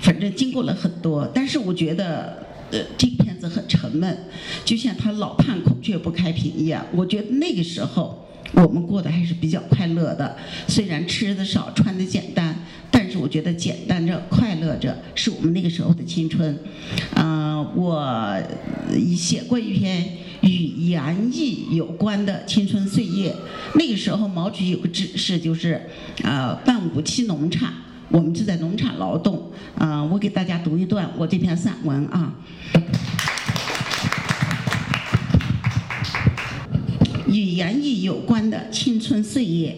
[0.00, 4.16] 反正经过了很多，但是我觉得，呃，这片子很沉闷，
[4.64, 8.24] 就像他老盼孔雀不开屏一样，我觉得那个时候。
[8.54, 10.34] 我们过得还是比较快乐的，
[10.66, 12.56] 虽然吃的少，穿的简单，
[12.90, 16.58] 但是我觉得简单着、快乐着是我们那个时候的青春。
[17.14, 18.42] 嗯，我
[19.14, 20.02] 写过一篇
[20.40, 23.34] 与园艺有关的青春岁月。
[23.74, 25.80] 那个时候毛主席有个指示，就是
[26.22, 27.72] 啊，办五七农场，
[28.10, 29.50] 我们就在农场劳动。
[29.78, 32.34] 嗯，我给大家读一段我这篇散文啊。
[37.26, 39.76] 与园艺有关的青春岁月，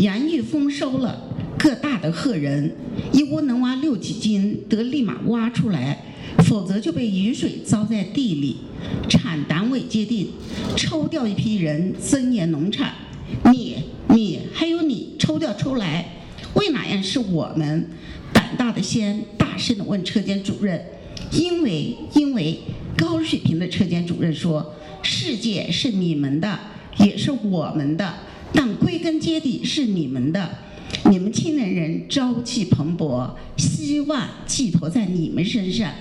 [0.00, 1.22] 园艺丰收了，
[1.56, 2.74] 个大的褐人，
[3.12, 6.03] 一窝能挖六七斤，得立马挖出来，
[6.44, 8.56] 否则就被雨水糟在地里。
[9.08, 10.28] 产单位界定，
[10.76, 12.94] 抽调一批人增援农产。
[13.52, 13.76] 你、
[14.10, 16.06] 你还有你，抽调出来，
[16.54, 17.88] 为哪样是我们？
[18.32, 20.84] 胆大的先大声地问车间主任，
[21.32, 22.58] 因为因为
[22.96, 26.58] 高水平的车间主任说，世界是你们的，
[26.98, 28.14] 也是我们的，
[28.52, 30.58] 但归根结底是你们的。
[31.10, 35.92] 你们青年人朝气蓬勃，希望寄托在你们身上，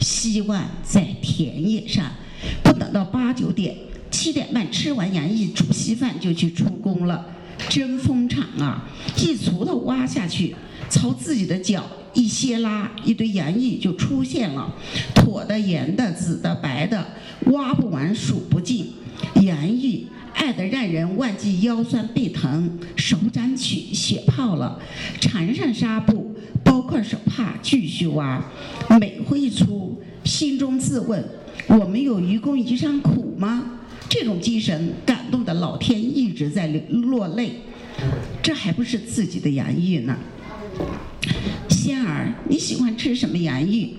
[0.00, 2.10] 希望在田野上，
[2.62, 3.76] 不等到八九点、
[4.10, 7.26] 七点半吃完洋芋煮稀饭就去出工了。
[7.68, 10.54] 真风场啊，一锄头挖下去，
[10.90, 14.74] 朝自己的脚一掀拉，一堆洋芋就出现了，
[15.14, 17.06] 椭的、圆的、紫的、白的，
[17.46, 18.92] 挖不完数不尽，
[19.42, 20.06] 洋芋。
[20.34, 24.80] 爱得让人忘记腰酸背疼，手掌起血泡了，
[25.20, 26.34] 缠上纱布，
[26.94, 28.40] 包块手帕，继续挖。
[29.00, 31.24] 每挥一出，心中自问：
[31.66, 33.80] 我们有愚公移山苦吗？
[34.08, 37.50] 这种精神感动的老天一直在流落泪。
[38.40, 40.16] 这还不是自己的洋芋呢。
[41.68, 43.90] 仙儿，你喜欢吃什么洋芋？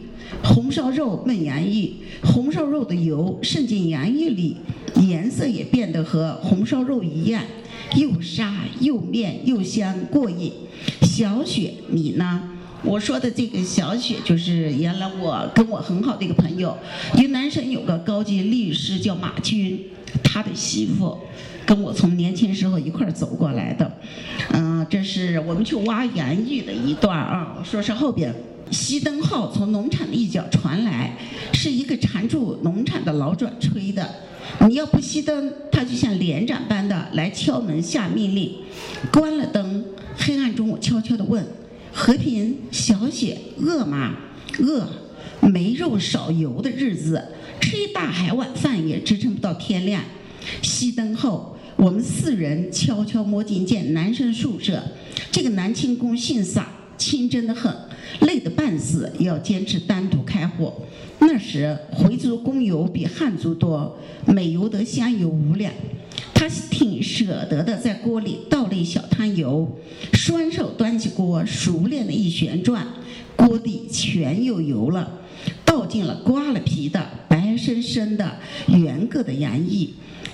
[0.42, 4.56] 红烧肉焖洋芋，红烧肉的油渗进洋芋里。
[5.02, 7.44] 颜色也变得和红烧肉一样，
[7.98, 10.54] 又沙又面又香过瘾。
[11.02, 12.52] 小雪，你呢？
[12.86, 16.78] 我说的这个小雪，就是原来我跟我很好的一个朋友，
[17.18, 19.80] 云南省有个高级律师叫马军，
[20.24, 21.18] 他的媳妇
[21.66, 23.92] 跟我从年轻时候一块儿走过来的。
[24.54, 27.58] 嗯，这是我们去挖洋芋的一段啊。
[27.64, 28.34] 说是后边，
[28.72, 31.18] 熄灯号从农场的一角传来，
[31.54, 34.08] 是一个缠住农场的老转吹的。
[34.68, 38.54] 你要不熄灯，他就像连长般的来敲门下命令。
[39.12, 39.84] 关了灯，
[40.16, 41.44] 黑暗中我悄悄地问
[41.96, 44.18] ：“和平，小雪，饿吗？
[44.60, 44.86] 饿。
[45.42, 47.24] 没肉少油的日子，
[47.62, 50.04] 吃一大海碗饭也支撑不到天亮。”
[50.62, 54.84] 熄灯后，我们四人悄悄摸进间男生宿舍。
[55.32, 57.74] 这个男清工姓撒，清真的很，
[58.22, 60.74] 累得半死也要坚持单独开火。
[61.20, 65.72] 那时回族工友比汉族多，每油得香油五两。
[66.34, 69.78] 他挺舍得的，在锅里倒了一小汤油，
[70.14, 72.86] 双手端起锅，熟练的一旋转，
[73.36, 75.12] 锅底全有油了。
[75.64, 79.90] 倒进了刮了皮的白生生的圆个的洋芋，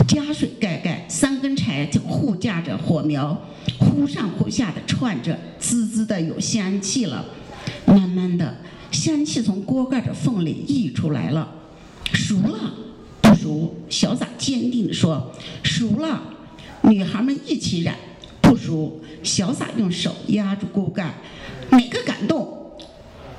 [0.08, 3.39] 加水盖盖，三根柴就互架着火苗，
[3.80, 7.26] 忽上忽下的串着，滋滋的有香气了。
[7.86, 8.58] 慢慢的。
[8.91, 11.50] 香气从锅盖的缝里溢出来了，
[12.12, 12.74] 熟了，
[13.41, 13.73] 熟。
[13.89, 15.32] 小洒坚定地说
[15.63, 16.21] ：“熟了。”
[16.84, 17.95] 女孩们一起染
[18.41, 21.15] ：“不熟。”小洒用手压住锅盖，
[21.71, 22.71] 哪个敢动？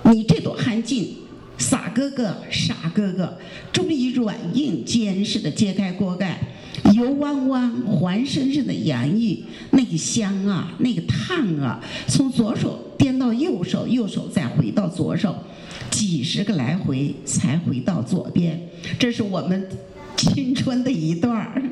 [0.02, 1.16] 你这朵憨劲，
[1.58, 3.38] 撒哥哥，傻哥哥，
[3.72, 6.40] 终于软硬兼施地揭开锅盖，
[6.94, 12.88] 油汪汪、黄生生的洋芋，那个香啊，那个烫啊，从左手。
[12.98, 15.34] 颠到右手，右手再回到左手，
[15.92, 18.58] 几十个来回才回到左边。
[18.98, 19.68] 这是我们
[20.16, 21.62] 青春的一段儿。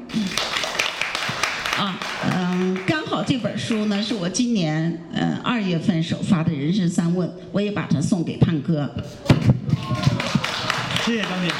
[1.76, 1.98] 啊，
[2.30, 8.88] 嗯，刚好这本书呢是我今年嗯二月份首发的《人生三问》，我也把它送给胖哥。
[11.04, 11.50] 谢谢张姐。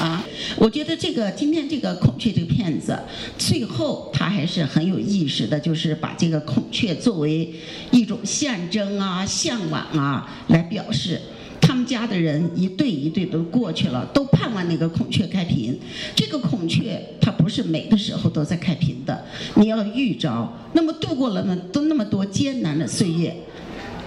[0.00, 0.22] 啊，
[0.58, 2.96] 我觉得这个今天这个孔雀这个片子，
[3.36, 7.52] 最后他还是很有意识的，就是把这个孔雀作为
[7.90, 11.20] 一种象征啊、向往啊来表示。
[11.66, 15.76] 他们家的人一对一对都过去了，都盼望那个孔雀开屏。
[16.14, 19.24] 这个孔雀它不是每个时候都在开屏的，
[19.56, 20.48] 你要预着。
[20.74, 23.34] 那么度过了那都那么多艰难的岁月。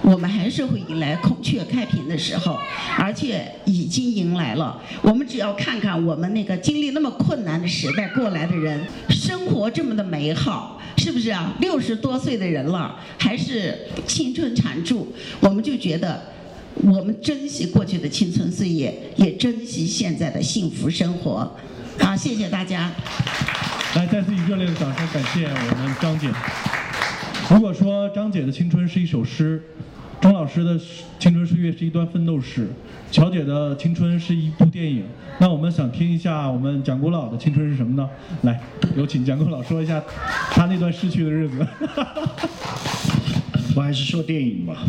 [0.02, 2.58] 我们还是会迎来孔雀开屏的时候，
[2.98, 4.80] 而且已经迎来了。
[5.02, 8.80] 我们只要看看我们那个经历那么困难的时代过来的人，
[9.10, 11.54] 生活这么的美好，是不是啊？
[11.60, 15.06] 六十多岁的人了，还是青春常驻，
[15.40, 16.18] 我们就觉得
[16.74, 21.56] 我们珍惜过去的青春岁月，也珍惜现在的幸福生活。
[21.98, 22.90] 好，谢谢大家。
[23.94, 26.28] 来，再次以热烈的掌声感谢我们张姐。
[27.50, 29.62] 如果说张姐的青春是一首诗。
[30.20, 30.78] 钟老师的
[31.18, 32.68] 青春岁月是一段奋斗史，
[33.10, 35.02] 乔姐的青春是一部电影。
[35.38, 38.06] 那我们想听一下我们蒋国老的青春是什么呢？
[38.42, 38.60] 来，
[38.94, 40.02] 有请蒋国老说一下
[40.50, 41.66] 他那段逝去的日子。
[43.74, 44.84] 我还是说电影吧。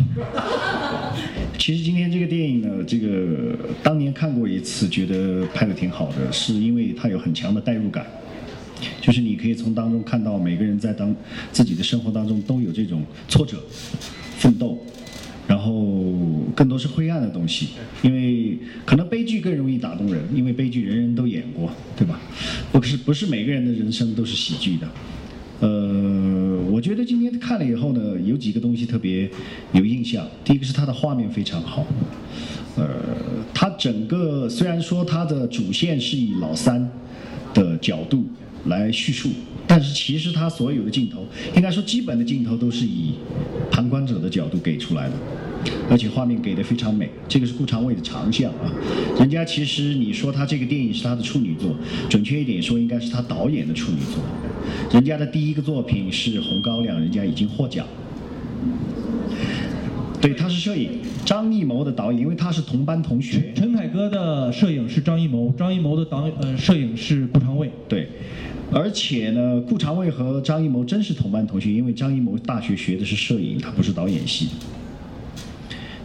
[1.62, 8.04] 其实今天这个电影呢，这个当年看过一次，觉得拍的挺好的，是因为它有很强的代入感。
[9.00, 11.14] 就是你可以从当中看到每个人在当
[11.52, 13.62] 自己的生活当中都有这种挫折、
[14.38, 14.76] 奋斗，
[15.46, 16.12] 然后
[16.56, 17.68] 更多是灰暗的东西，
[18.02, 22.20] 因为可能悲剧更容易打动人，因为悲剧人人都演过，对吧？
[22.72, 24.88] 不是不是每个人的人生都是喜剧的。
[25.60, 25.68] 呃，
[26.72, 29.28] 我觉得今天看了以后呢，有几个东西特别
[29.72, 30.26] 有印象。
[30.42, 31.84] 第一个是它的画面非常好，
[32.76, 32.88] 呃，
[33.52, 36.90] 它整个虽然说它的主线是以老三
[37.52, 38.24] 的角度
[38.64, 39.28] 来叙述，
[39.66, 43.16] 但是其实它所有的镜头，应该说基本的镜头都是以
[43.70, 45.14] 旁观者的角度给出来的。
[45.90, 48.72] 而且画面给的非常美，这个是顾长卫的长项啊。
[49.18, 51.74] 人家其实你说他这个电影是他的处女作，
[52.08, 54.22] 准确一点说应该是他导演的处女作。
[54.92, 57.86] 人家的第一个作品是《红高粱》，人家已经获奖。
[60.20, 60.88] 对，他是摄影，
[61.24, 63.52] 张艺谋的导演，因为他是同班同学。
[63.56, 67.68] 陈凯歌的摄影是张艺谋，张艺谋的导呃摄影是顾长卫。
[67.88, 68.08] 对，
[68.70, 74.46] 而且呢，顾长卫和张艺谋真是同班同学，因为张艺谋大学学的是摄影，他不是导演系。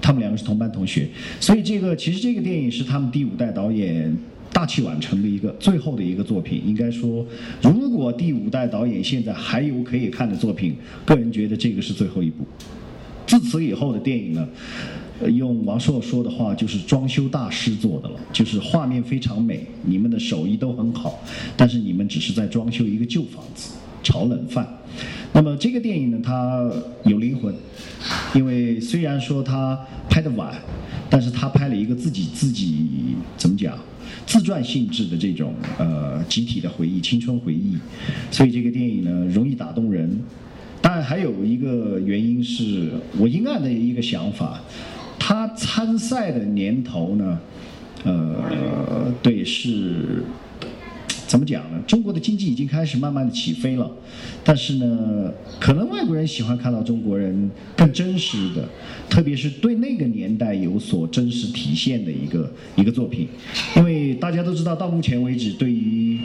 [0.07, 1.05] 他们两个是同班同学，
[1.37, 4.15] 所以这个其实这个电影是他们第五代导演
[4.53, 6.61] 大器晚成的一个最后的一个作品。
[6.65, 7.25] 应该说，
[7.61, 12.45] 如果第五代导演现在还有可以看的作品，个人觉得这个是最后一部。
[13.25, 14.47] 自此以后的电影呢，
[15.33, 21.21] 用王朔说的话就是装修大师做的了，就是画面非常美，你们的手艺都很好，
[21.57, 23.73] 但是你们只是在装修一个旧房子，
[24.07, 24.65] 炒冷饭。
[25.33, 26.71] 那么这个电影呢，它
[27.03, 27.53] 有灵魂，
[28.33, 29.77] 因为虽然说它
[30.09, 30.55] 拍的晚，
[31.09, 32.87] 但是他拍了一个自己自己
[33.35, 33.77] 怎么讲，
[34.25, 37.75] 自传性质的这种呃集体的回忆、青春回忆，
[38.31, 40.17] 所以这个电影呢容易打动人。
[40.81, 42.89] 当然还有一个原因是
[43.19, 44.61] 我阴暗的一个想法，
[45.19, 47.39] 他参赛的年头呢，
[48.05, 50.23] 呃，对是。
[51.27, 51.77] 怎么讲呢？
[51.85, 53.91] 中国的经济已经开始慢慢的起飞了，
[54.45, 58.65] 但是呢，可能外国人喜欢看到中国人更真实的，
[59.09, 63.27] 特别是对那个年代有所真实体现的一个一个作品，
[63.75, 66.17] 因为大家都知道，到目前为止，对于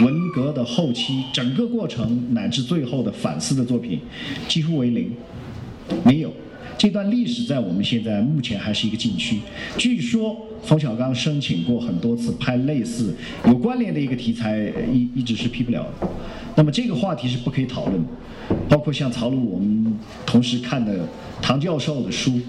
[0.00, 4.00] 文革的后期整个过程乃至最后的反思的作品，
[4.48, 5.12] 几乎为零，
[6.04, 6.32] 没有。
[6.82, 9.38] 这段历史在我们现在目前还是一个禁区。
[9.78, 13.14] 据说冯小刚申请过很多次拍类似
[13.46, 14.58] 有关联的一个题材，
[14.92, 16.08] 一一直是批不了的。
[16.56, 18.08] 那么这个话题是不可以讨论的，
[18.68, 21.06] 包括像曹路我们同时看的
[21.40, 22.40] 唐教授的书。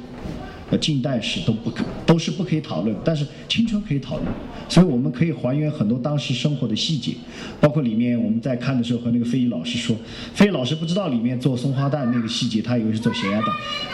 [0.78, 4.28] 近代史都不可都是不可以讨论，但是青春可以讨论，
[4.67, 7.13] 所以我们可以还原很多当时生活的细节，
[7.59, 9.95] 包括里面我们在看的时候和那个飞宇老师说，
[10.34, 13.49] 飞宇老师不知道里面做松花蛋那个细节，他以为是做咸鸭蛋，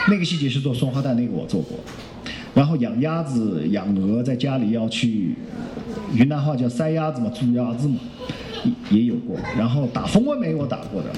[0.09, 1.77] 那个细节是做松花蛋，那个我做过。
[2.53, 5.36] 然后养鸭子、养鹅，在家里要去，
[6.13, 7.99] 云南话叫塞鸭子嘛，猪鸭子嘛，
[8.89, 9.38] 也有过。
[9.57, 11.09] 然后打蜂窝煤我打过的。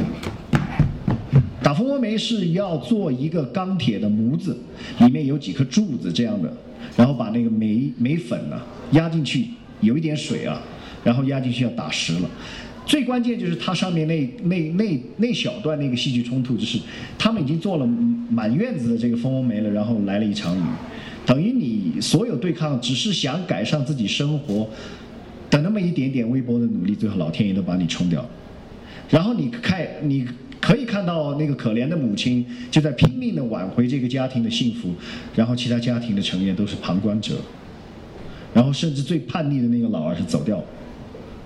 [1.64, 4.58] 打蜂窝煤是要做一个钢铁的模子，
[5.00, 6.52] 里面有几颗柱子这样的，
[6.98, 8.60] 然后把那个煤煤粉呢
[8.94, 9.46] 压进去，
[9.80, 10.60] 有一点水啊，
[11.04, 12.30] 然后压进去要打实了。
[12.84, 16.80] 最关键就是它上面那那那那小段那个戏剧冲突，就是
[17.18, 20.62] 他们已经做了满院子的这个蜂窝煤了，然后来了一场雨，
[21.28, 24.68] 等于你所有对抗只是想改善自己生活
[25.52, 28.28] 的那么一点点微薄的努力，最后老天爷都把你冲掉。
[29.12, 30.28] 然后你看你。
[30.62, 34.94] 可以看到那个可怜的母亲就在拼命的挽回这个家庭的幸福，
[35.36, 37.36] 然后其他家庭的成员都是旁观者，
[38.54, 40.64] 然后甚至最叛逆的那个老二是走掉，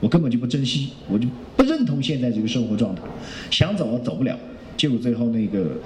[0.02, 3.02] 我根本就不珍惜，我就不认同现在这个生活状态，
[3.50, 4.38] 想走走不了，
[4.76, 5.78] 结果最后那个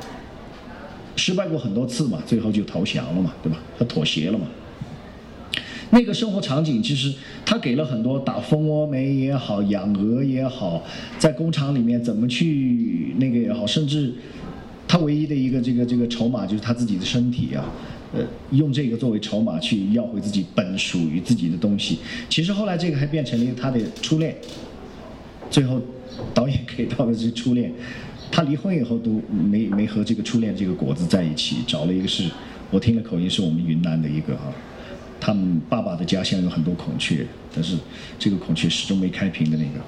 [1.15, 3.59] 失败过很多次嘛，最后就投降了嘛，对吧？
[3.77, 4.47] 他妥协了嘛。
[5.91, 7.11] 那个生活场景，其实
[7.45, 10.83] 他给了很多打蜂窝煤也好，养鹅也好，
[11.17, 14.13] 在工厂里面怎么去那个也好，甚至
[14.87, 17.65] 他唯一的一个这个这个筹码就是他自己的身体啊，
[18.13, 18.21] 呃，
[18.51, 21.97] 用这个作为筹码去要回自己本属于自己的东西。
[22.29, 24.35] 其实后来这个还变成了他的初恋，
[25.49, 25.81] 最后
[26.35, 27.73] 导演给到的这初恋，
[28.31, 32.29] 他离婚以后都没没和这个初恋这个果子在一起，找了一个是
[32.69, 34.53] 我听了口音是我们云南的一个哈。
[35.19, 37.75] 他们爸爸的家乡有很多孔雀，但是
[38.17, 39.81] 这个孔雀始终没开屏的那个，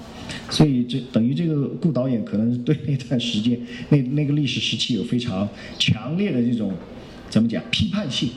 [0.50, 3.58] 所以这等于这个顾导演可能对那段时间
[3.90, 5.48] 那那个历史时期有非常
[5.80, 6.74] 强烈的这种
[7.30, 8.30] 怎么讲批判性，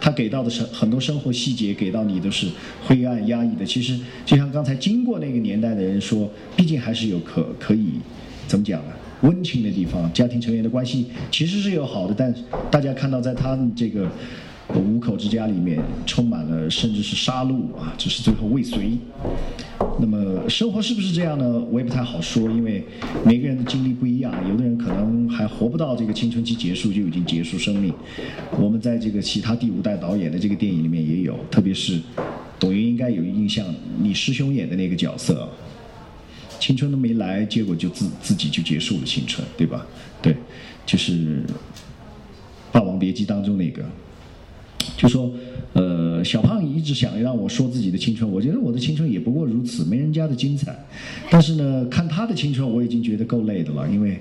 [0.00, 2.46] 他给到的生很多生活细节给到你都是
[2.84, 3.64] 灰暗压抑的。
[3.64, 7.86] 其实就像刚才经过那个年代的人说，毕竟还是有可可以
[8.46, 8.92] 怎么讲呢？
[9.22, 12.32] 温情的地方，家庭成员的关系其实是有好的，但
[12.70, 14.08] 大家看到在他们这个。
[14.74, 18.98] 五口之家里面充满了甚至是杀戮啊，只是最后未遂。
[19.98, 21.58] 那么生活是不是这样呢？
[21.70, 22.84] 我也不太好说，因为
[23.24, 27.94] 每个人的经历不一样，有的人可能还活不到这个青春期结束就已经结束生命。
[28.58, 31.98] 我们在这个其他第五代导演的这个电影里面也有，特别是
[32.58, 33.64] 董云应该有印象，
[33.98, 35.48] 你师兄演的那个角色，
[36.58, 39.86] 青春都没来，结果就自自己就结束了青春，对吧？
[40.20, 40.36] 对，
[40.84, 41.12] 就是
[42.72, 43.82] 《霸王别姬》当中那个。
[44.96, 45.30] 就说，
[45.74, 50.74] 呃，小胖一直想让我说自己的青春，我觉得我的青春也不过如此，没人家的精彩。
[51.30, 54.18] 但是呢，看他的青春，我已经觉得够累的了，因为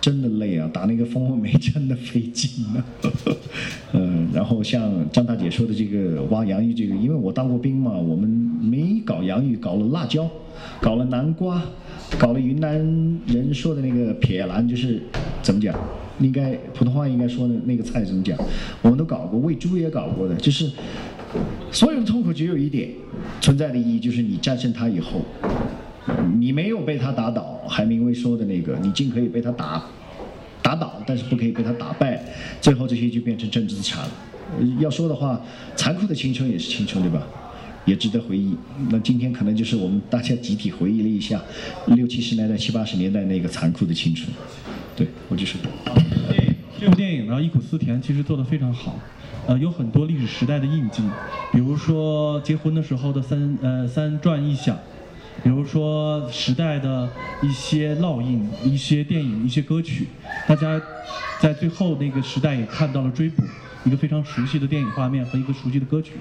[0.00, 2.84] 真的累啊，打那个蜂窝煤真的费劲啊。
[3.92, 10.28] 嗯， 然后像张大姐说的这个挖洋芋这个，因为我当过兵嘛，我们没搞洋芋，搞了辣椒，
[10.80, 11.62] 搞了南瓜，
[12.18, 12.76] 搞了云南
[13.26, 15.00] 人说的那个撇兰，就是
[15.40, 15.72] 怎么讲？
[16.20, 18.38] 应该普通话应该说的那个菜怎么讲？
[18.82, 20.70] 我们都搞过，喂猪也搞过的，就是
[21.70, 22.90] 所有的痛苦只有一点
[23.40, 25.24] 存在的意义，就是你战胜他以后，
[26.38, 27.60] 你没有被他打倒。
[27.68, 29.84] 海明威说的那个，你尽可以被他打
[30.62, 32.24] 打倒，但是不可以被他打败。
[32.60, 34.10] 最后这些就变成政治资产了。
[34.78, 35.40] 要说的话，
[35.74, 37.26] 残酷的青春也是青春，对吧？
[37.84, 38.56] 也值得回忆。
[38.90, 41.40] 那今天可能就是我们大家集体回忆了一下
[41.86, 44.28] 六七十年代、七八十年代那个残酷的青春。
[44.96, 45.58] 对，我就是。
[46.78, 48.98] 这部电影呢，忆苦思甜，其实做得非常好，
[49.46, 51.02] 呃，有很多历史时代的印记，
[51.52, 54.78] 比如说结婚的时候的三呃三转一响，
[55.42, 57.08] 比如说时代的
[57.42, 60.06] 一些烙印，一些电影，一些歌曲，
[60.46, 60.80] 大家
[61.40, 63.42] 在最后那个时代也看到了追捕
[63.84, 66.12] 一个非常熟悉的电影画面和一个熟悉的歌曲，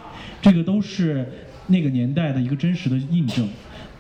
[0.42, 1.30] 这个都是
[1.68, 3.48] 那个年代的一个真实的印证。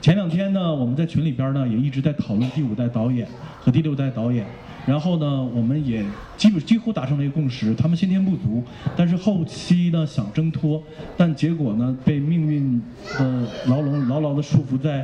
[0.05, 3.27] 前两天呢，我们在群里边呢也一直在讨论第五代导演
[3.59, 4.45] 和第六代导演。
[4.85, 6.05] 然后呢，我们也
[6.37, 8.63] 基本几乎达成了一个共识，他们先天不足，
[8.95, 10.79] 但是后期呢想挣脱，
[11.17, 12.79] 但结果呢被命运
[13.17, 15.03] 的牢笼牢牢的束缚在，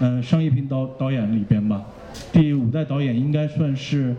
[0.00, 1.84] 呃商业片导导演里边吧。
[2.32, 4.16] 第五代导演应该算是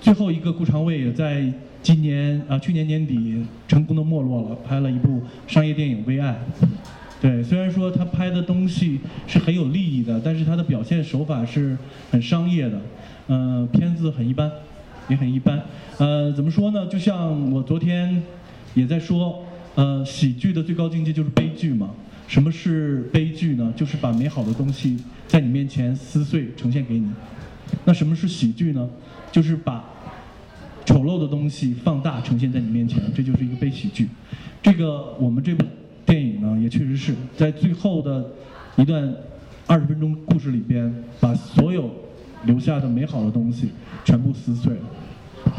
[0.00, 1.44] 最后一个顾长卫，也在
[1.84, 6.36] 今年啊去年年底成功的没落了，拍了一部商业电影《微爱》。
[7.20, 11.76] 对，虽然说他拍的东西是很有利益的，但是他的表现手法是
[12.10, 12.80] 很商业的。
[13.28, 14.50] 嗯，片子很一般，
[15.08, 15.62] 也很一般。
[15.98, 16.86] 呃，怎么说呢？
[16.86, 18.22] 就像我昨天
[18.74, 19.44] 也在说，
[19.74, 21.90] 呃，喜剧的最高境界就是悲剧嘛。
[22.28, 23.72] 什么是悲剧呢？
[23.74, 27.10] 就是把美好的东西在你面前撕碎呈现给你。
[27.84, 28.88] 那什么是喜剧呢？
[29.32, 29.84] 就是把
[30.84, 34.08] 丑陋的东西放大呈现在你面前，这就是一个悲喜剧。
[34.62, 35.64] 这个我们这部
[36.06, 38.24] 电影呢，也确实是在最后的
[38.76, 39.12] 一段
[39.66, 41.90] 二十分钟故事里边，把所有。
[42.44, 43.70] 留下的美好的东西
[44.04, 44.80] 全部撕碎了，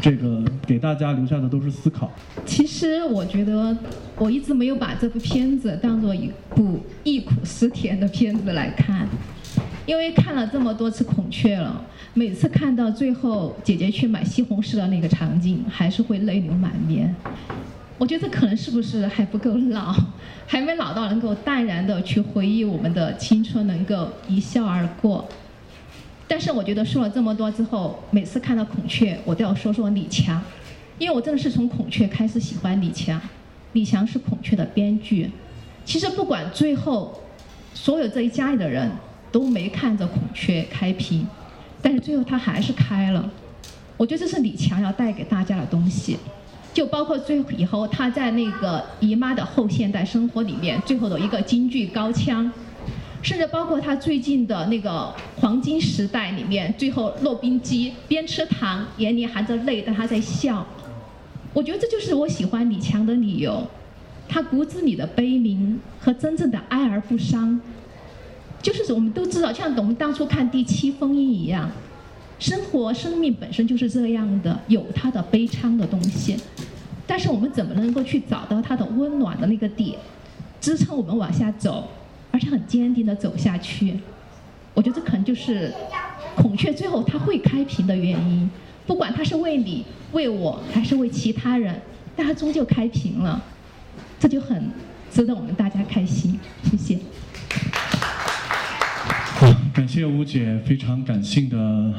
[0.00, 2.10] 这个给大家留下的都是思考。
[2.46, 3.76] 其实我觉得
[4.16, 9.06] 我一直没有把这部片子当做一部忆苦思甜的片子来看，
[9.84, 11.84] 因为看了这么多次孔雀了，
[12.14, 17.14] 每次看到最后姐姐去买西红柿的那个场景，还是会泪流满面。
[17.98, 19.92] 我觉得可能是不是还不够老，
[20.46, 25.28] 还没老到能够淡然的去回忆我们的青春，能够一笑而过。
[26.28, 30.40] 但是我觉得说了这么多之后，每次看到孔雀，我都要说说李强，
[30.98, 33.20] 因为我真的是从孔雀开始喜欢李强。
[33.72, 35.30] 李强是孔雀的编剧，
[35.84, 37.20] 其实不管最后
[37.74, 38.90] 所有这一家里的人
[39.32, 41.26] 都没看着孔雀开屏，
[41.82, 43.28] 但是最后他还是开了。
[43.96, 46.16] 我觉得这是李强要带给大家的东西，
[46.78, 52.48] 就包括最以后他在那个姨妈的后现代生活里面最后的一个京剧高腔。
[53.20, 60.64] 甚至包括他最近的那个黄金时代里面，最后洛宾基边吃糖，眼里含着泪，但他在笑。
[61.52, 63.66] 我觉得这就是我喜欢李强的理由，
[64.28, 67.60] 他骨子里的悲悯和真正的哀而不伤，
[68.62, 71.68] 就是我们都知道，像我们当初看《第七封印》一样，
[72.38, 76.36] 生活生命本身就是这样的，有它的悲伤的东西，
[77.08, 79.98] 但是我们怎么能够去找到它的温暖的那个点，
[80.60, 81.88] 支撑我们往下走？
[82.30, 83.98] 而且很坚定的走下去，
[84.74, 85.72] 我觉得这可能就是
[86.36, 88.48] 孔雀最后它会开屏的原因。
[88.86, 91.80] 不管它是为你、为我，还是为其他人，
[92.14, 93.42] 但它终究开屏了，
[94.20, 94.70] 这就很
[95.10, 96.38] 值得我们大家开心。
[96.64, 96.98] 谢谢。
[99.38, 101.94] 好，感谢吴姐非常感性的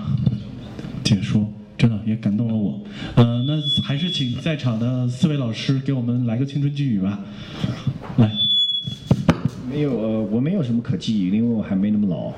[1.04, 2.78] 解说，真的也感动了我。
[3.16, 7.22] 呃，那还是请在场的四位老师给我们来个青春寄语吧，
[8.18, 8.30] 来。
[9.72, 12.34] 没有，呃，我没有什么可寄语，因为我还没那么老。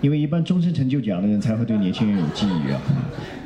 [0.00, 2.80] 因为一般终身成就奖的人才会对年轻人有寄语啊。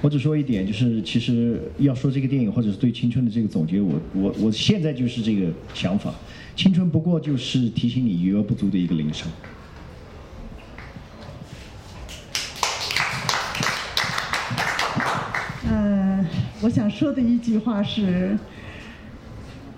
[0.02, 6.14] 我只说一点，就是其实要说这个电影或者是对青春的这个总结，我我我现在就是这个想法，
[6.54, 9.26] 青春不过就是提醒你余额不足的一个铃声。
[16.62, 18.38] 我想说的一句话是：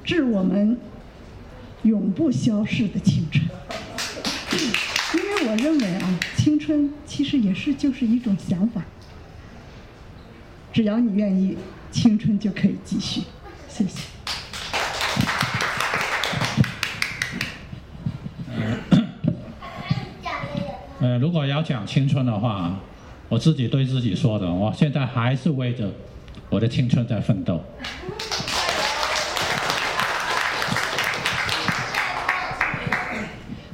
[0.05, 0.79] 致我们
[1.83, 3.43] 永不消逝的青春。
[5.15, 8.85] 因为我认为啊，青春其实也是就是一种想法，
[10.75, 11.57] 只要你愿意，
[11.91, 13.23] 青春就可以继续。
[13.67, 14.03] 谢谢。
[21.01, 22.79] 呃，如果要讲青春的话，
[23.31, 25.91] 我自己对自己说的，我现在还是为着
[26.55, 27.61] 我的青春在奋斗。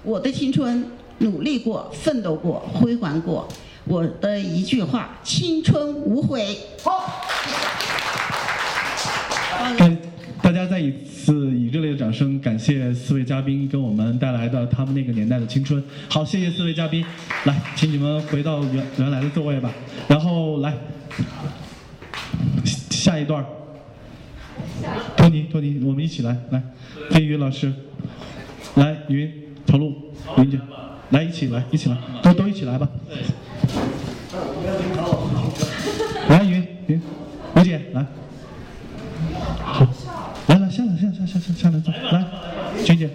[0.02, 0.82] 我的青春
[1.18, 3.46] 努力过、奋斗过、辉煌过。
[3.84, 6.56] 我的一句话：青春无悔。
[9.76, 9.98] 感
[10.40, 15.84] 大家再一次以热烈的掌声感谢四位嘉宾给我们带来的他们那个年代的青春。
[16.08, 17.04] 好，谢谢四位嘉宾，
[17.44, 19.70] 来，请你们回到原原来的座位吧。
[20.08, 20.72] 然后来
[23.00, 23.42] 下一段，
[25.16, 26.62] 托尼，托尼，我们一起来，来，
[27.10, 27.72] 飞宇老师，
[28.74, 29.32] 来，云，
[29.66, 30.60] 投路，云姐，
[31.08, 32.86] 来，一起来，一起来，都都一起来吧。
[36.28, 37.00] 来，云云，
[37.56, 38.04] 吴姐来。
[39.64, 39.86] 好，
[40.48, 42.22] 来来下来下下下下下来坐，来，
[42.84, 43.08] 君姐，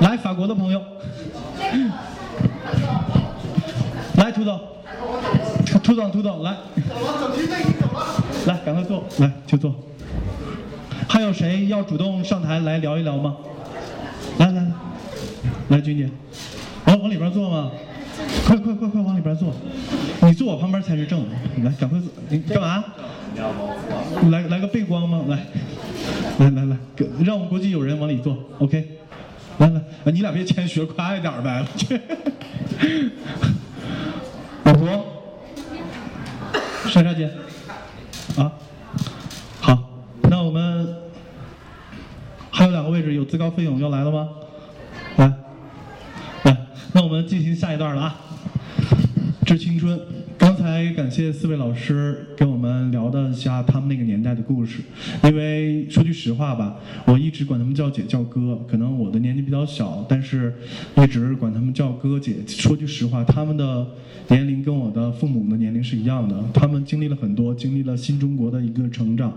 [0.00, 0.82] 来法国的朋友，
[4.16, 4.32] 来
[5.82, 6.56] 涂总，涂涂总涂总来，
[8.46, 9.74] 来赶快坐，来就坐。
[11.08, 13.36] 还有谁要主动上台来聊一聊吗？
[14.38, 14.72] 来来来，
[15.68, 16.08] 来君姐，
[16.86, 17.70] 往往里边坐吗？
[18.46, 19.52] 快快快快往里边坐，
[20.22, 21.24] 你坐我旁边才是正，
[21.64, 22.84] 来赶快坐，你干嘛？
[24.30, 25.22] 来来个背光吗？
[25.28, 25.38] 来，
[26.38, 26.76] 来来来，
[27.24, 28.98] 让我们国际友人往里坐，OK。
[29.58, 29.80] 来来，
[30.12, 31.64] 你俩别谦虚，快一点呗。
[34.64, 35.19] 老婆，
[36.88, 37.30] 莎莎姐，
[38.36, 38.52] 啊，
[39.60, 39.90] 好，
[40.22, 40.96] 那我们
[42.50, 44.28] 还有两个位置，有自告奋勇要来了吗？
[45.16, 45.32] 来，
[46.44, 46.56] 来，
[46.92, 48.16] 那我们进行下一段了啊。
[49.46, 50.00] 致青春。
[50.60, 54.82] 刚才感谢四位老师跟我们聊了一下他们那个年代的故事，
[55.24, 60.52] 因为说句实话吧，我一直管他们叫姐叫哥，可能我的年纪比较小，但是
[60.98, 62.36] 一直管他们叫哥姐。
[62.46, 63.86] 说句实话，他们的
[64.28, 69.32] 年龄跟我的父母的年龄是一样的，他们经历了很多，经历了新中国的一个成长，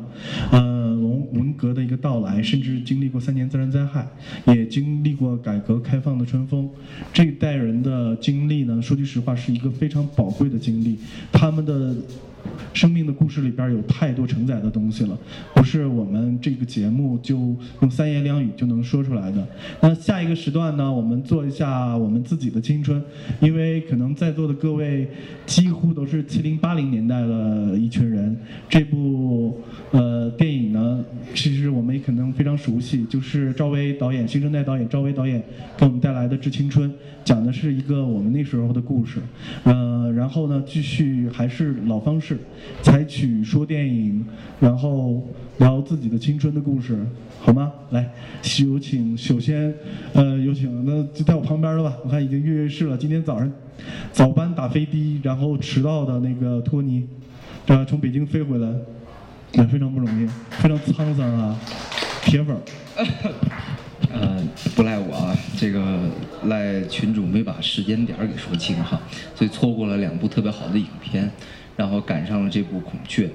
[0.52, 4.06] 呃，文文革的一个到来，甚至经历过三年自然灾害，
[4.48, 6.70] 也经历过改革开放的春风。
[7.14, 10.98] 这一代人的经历呢，说句实话，是一个非常宝贵的经历。
[11.32, 11.96] 他们的
[12.74, 15.18] 生命的故事里边有太多承载的东西了，
[15.54, 19.48] 不是我们这个节目就用三言两语就能说出来的。
[19.82, 23.02] 那下一个时段呢，我们做一下我们自己的青春，
[23.40, 25.08] 因为可能在座的各位
[25.46, 28.36] 几乎都是七零八零年代的一群人。
[28.68, 29.62] 这部
[29.92, 31.04] 呃电影呢，
[31.34, 35.42] 其实我们也可能非常熟悉，就是赵薇导演、新生代导演赵薇导演
[35.78, 36.90] 给我们带来的《致青春》，
[37.24, 39.20] 讲的是一个我们那时候的故事。
[39.64, 42.38] 呃，然后呢，继续还是老方式，
[42.82, 44.26] 采取说电影，
[44.60, 45.26] 然后
[45.58, 46.98] 聊自己的青春的故事，
[47.40, 47.72] 好吗？
[47.92, 48.12] 来，
[48.60, 49.74] 有请，首先，
[50.14, 51.96] 呃，有请，那就在我旁边了吧？
[52.04, 52.98] 我看已经跃跃试了。
[52.98, 53.52] 今天早上
[54.12, 57.08] 早班打飞的，然后迟到的那个托尼，
[57.66, 57.86] 对吧？
[57.86, 58.68] 从北京飞回来，
[59.54, 61.60] 也非常不容易，非常沧桑啊，
[62.24, 62.62] 铁粉儿。
[64.12, 64.40] 呃，
[64.76, 66.00] 不赖我啊，这个
[66.46, 69.02] 赖群主没把时间点儿给说清哈，
[69.34, 71.32] 所以错过了两部特别好的影片，
[71.76, 73.28] 然后赶上了这部《孔雀》。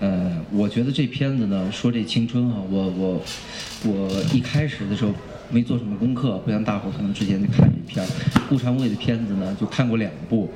[0.00, 3.22] 呃，我觉得这片子呢，说这青春啊，我我
[3.84, 5.12] 我一开始的时候
[5.50, 8.08] 没做什么功课，不像大伙可能之前就看这片儿。
[8.48, 10.50] 顾长卫的片子呢，就看过两部，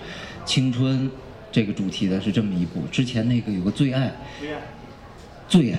[0.45, 1.11] 青春
[1.51, 4.13] 这个主题的是这么一部，之前那个有个最爱。
[5.49, 5.79] 最爱，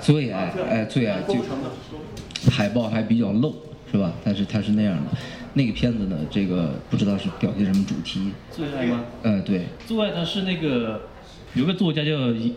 [0.00, 1.36] 最爱，哎，最爱就
[2.50, 3.54] 海报还比较露，
[3.92, 4.12] 是吧？
[4.24, 5.12] 但是它是那样的，
[5.54, 8.32] 那个片子呢，这个不知道是表现什么主题。
[8.50, 9.04] 最爱吗？
[9.22, 9.66] 呃，对。
[9.86, 11.02] 最爱的是那个
[11.54, 12.10] 有个作家叫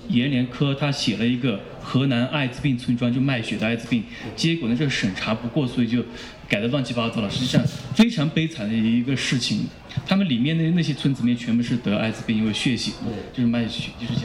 [0.10, 4.04] 阎连科，他写了一个河南艾滋病村庄就卖血的艾滋病，
[4.36, 6.04] 结果呢这个审查不过，所以就
[6.48, 7.62] 改的乱七八糟了，实际上
[7.96, 9.66] 非常悲惨的一个事情。
[10.08, 12.94] 他们里面的那些村子里面全部是得艾滋病，因为血型，
[13.34, 14.24] 就是卖血，就是讲。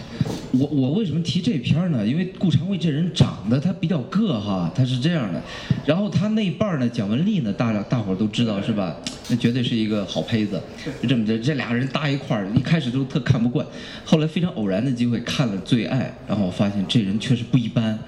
[0.52, 2.06] 我我为什么提这片儿呢？
[2.06, 5.42] 因为顾长卫这人长得他比较个哈，他是这样的。
[5.84, 8.96] 然后他那半儿呢，蒋雯丽呢，大大伙儿都知道是吧？
[9.28, 10.62] 那绝对是一个好胚子，
[11.02, 13.66] 就这么着，这俩人搭一块儿，一开始都特看不惯，
[14.04, 17.98] 后来非常偶然的机会看了《最爱》，然后我发现这人确实不一般。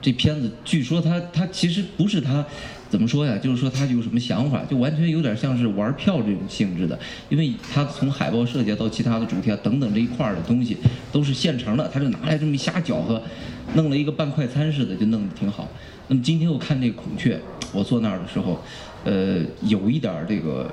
[0.00, 2.44] 这片子据说他他其实不是他。
[2.88, 3.36] 怎么说呀？
[3.36, 6.96] 就是说他有什么想法，就完全有点像是玩票这种性质的，
[7.28, 10.76] 因为他从海报设计到其他的主题啊等等这一块儿的东西
[11.10, 13.20] 都是现成的，他就拿来这么一瞎搅和，
[13.74, 15.68] 弄了一个半快餐似的，就弄得挺好。
[16.06, 17.40] 那么今天我看那个孔雀，
[17.72, 18.62] 我坐那儿的时候，
[19.02, 20.70] 呃，有一点这个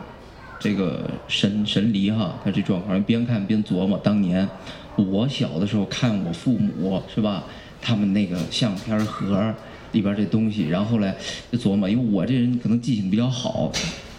[0.59, 4.47] 这个神神离哈，他这状况，边看边琢磨，当年
[4.95, 7.45] 我小的时候看我父母是吧，
[7.83, 9.53] 他们那个相片盒。
[9.93, 11.15] 里边这东西，然后来
[11.51, 13.71] 就琢磨，因为我这人可能记性比较好，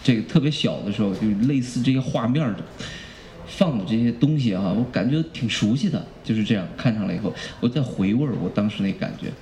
[0.05, 2.59] 这个特别小的时候就类似这些画面的
[3.45, 9.33] 放的这些东西啊，我感觉挺熟悉的，就是这样看上了以后，我在回味我当时那感觉，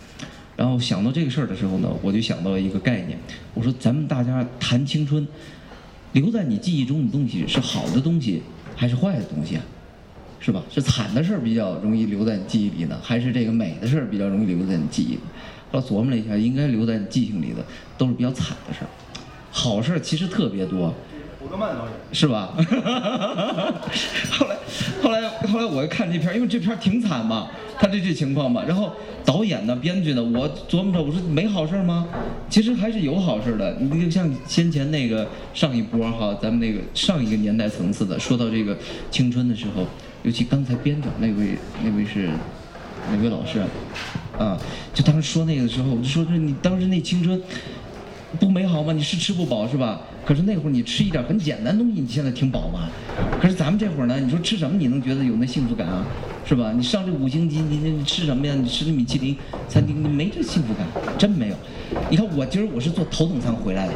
[0.56, 3.18] 然后想到这个事儿的时候呢，我就想到了一个概念，
[3.52, 5.28] 我说咱们大家谈青春，
[6.14, 8.42] 留在你记忆中的东西是好的东西
[8.74, 9.62] 还是坏的东西啊？
[10.44, 10.60] 是吧？
[10.68, 15.20] 是惨的事儿比较容易留在你记忆里呢，还是这个美的事儿比较容易留在你记忆里？
[15.70, 17.64] 后来琢磨了一下，应该留在你记性里的
[17.96, 18.88] 都是比较惨的事儿，
[19.52, 20.92] 好事儿其实特别多。
[21.38, 22.54] 古德曼导演是吧？
[24.30, 24.56] 后来，
[25.02, 28.62] 后来，后来我看这片儿，因为这片儿挺惨嘛，他这这情况嘛。
[28.64, 28.92] 然后
[29.24, 32.06] 导演呢，编剧呢，我琢磨着，我说没好事儿吗？
[32.48, 33.76] 其实还是有好事儿的。
[33.80, 38.76] 你就像先前那个上一波哈，咱们那个上一个年代层次的，说到这个
[39.10, 39.84] 青春的时候，
[40.22, 42.28] 尤其刚才编导那位，那位是
[43.10, 43.60] 哪位老师？
[44.38, 44.56] 啊，
[44.94, 47.40] 就当时说那个的时候，我就说说你当时那青春
[48.38, 48.92] 不美好吗？
[48.92, 50.00] 你是吃不饱是吧？
[50.24, 52.88] 可是那会儿你吃一点很简单东西，你现在挺饱吧？
[53.40, 56.06] 可是咱们这会儿呢，你说吃什么你能觉得有那幸福感啊？
[56.46, 56.72] 是吧？
[56.76, 58.54] 你上这五星级，你你吃什么呀？
[58.54, 59.36] 你吃那米其林
[59.68, 60.86] 餐厅，你没这幸福感，
[61.18, 61.56] 真没有。
[62.10, 63.94] 你看我今儿我是坐头等舱回来的，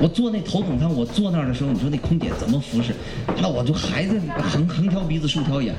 [0.00, 2.94] 我坐那头等舱，我坐那儿的时候，你说那空姐怎么服侍？
[3.40, 5.74] 那我就还在横横挑鼻子竖挑眼。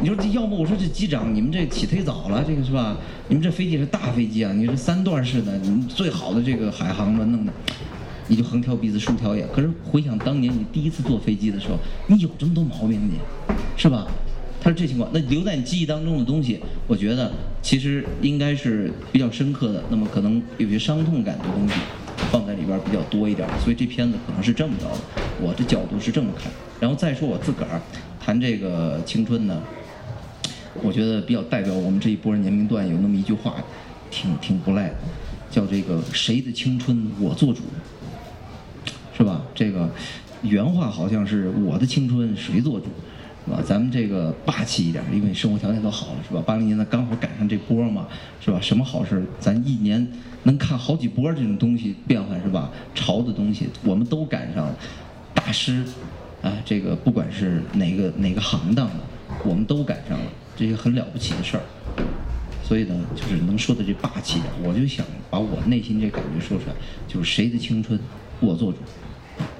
[0.00, 2.96] 你说这要么我说这机长你们这起忒早了，这个是吧？
[3.28, 7.52] 你们这飞机是大飞机啊，你是三段式的，你最好的这个海航的弄的，
[8.28, 9.46] 你就横挑鼻子竖挑眼。
[9.52, 11.76] 可是回想当年你第一次坐飞机的时候，
[12.06, 13.18] 你有这么多毛病你，
[13.76, 14.06] 是吧？
[14.60, 17.32] 他是这情况，那留在你记忆当中的东西，我觉得
[17.62, 19.82] 其实应该是比较深刻的。
[19.88, 21.74] 那么可能有些伤痛感的东西
[22.30, 25.22] 放在里边比较多一点，所以这片子可能是这么着的。
[25.40, 26.52] 我的角度是这么看。
[26.78, 27.80] 然后再说我自个儿
[28.20, 29.62] 谈这个青春呢，
[30.82, 33.56] 我觉得比较代表我们这一波年龄段有那么一句话，
[34.10, 34.96] 挺挺不赖的，
[35.50, 37.62] 叫这个“谁的青春我做主”，
[39.16, 39.42] 是吧？
[39.54, 39.90] 这个
[40.42, 42.86] 原话好像是“我的青春谁做主”。
[43.46, 43.62] 是吧？
[43.66, 46.42] 咱们这个霸气一点，因为生活条件都好了，是吧？
[46.46, 48.06] 八零年代刚好赶上这波嘛，
[48.40, 48.60] 是吧？
[48.60, 50.06] 什么好事咱一年
[50.42, 52.70] 能看好几波这种东西变化，是吧？
[52.94, 54.74] 潮的东西我们都赶上了。
[55.34, 55.82] 大师，
[56.42, 58.94] 啊，这个不管是哪个哪个行当的，
[59.44, 60.24] 我们都赶上了，
[60.54, 61.62] 这些很了不起的事儿。
[62.62, 66.74] 所以呢，就是能说的这霸气点，我就想把我内心这感觉说出来，
[67.08, 67.98] 就是谁的青春
[68.38, 68.78] 我做主。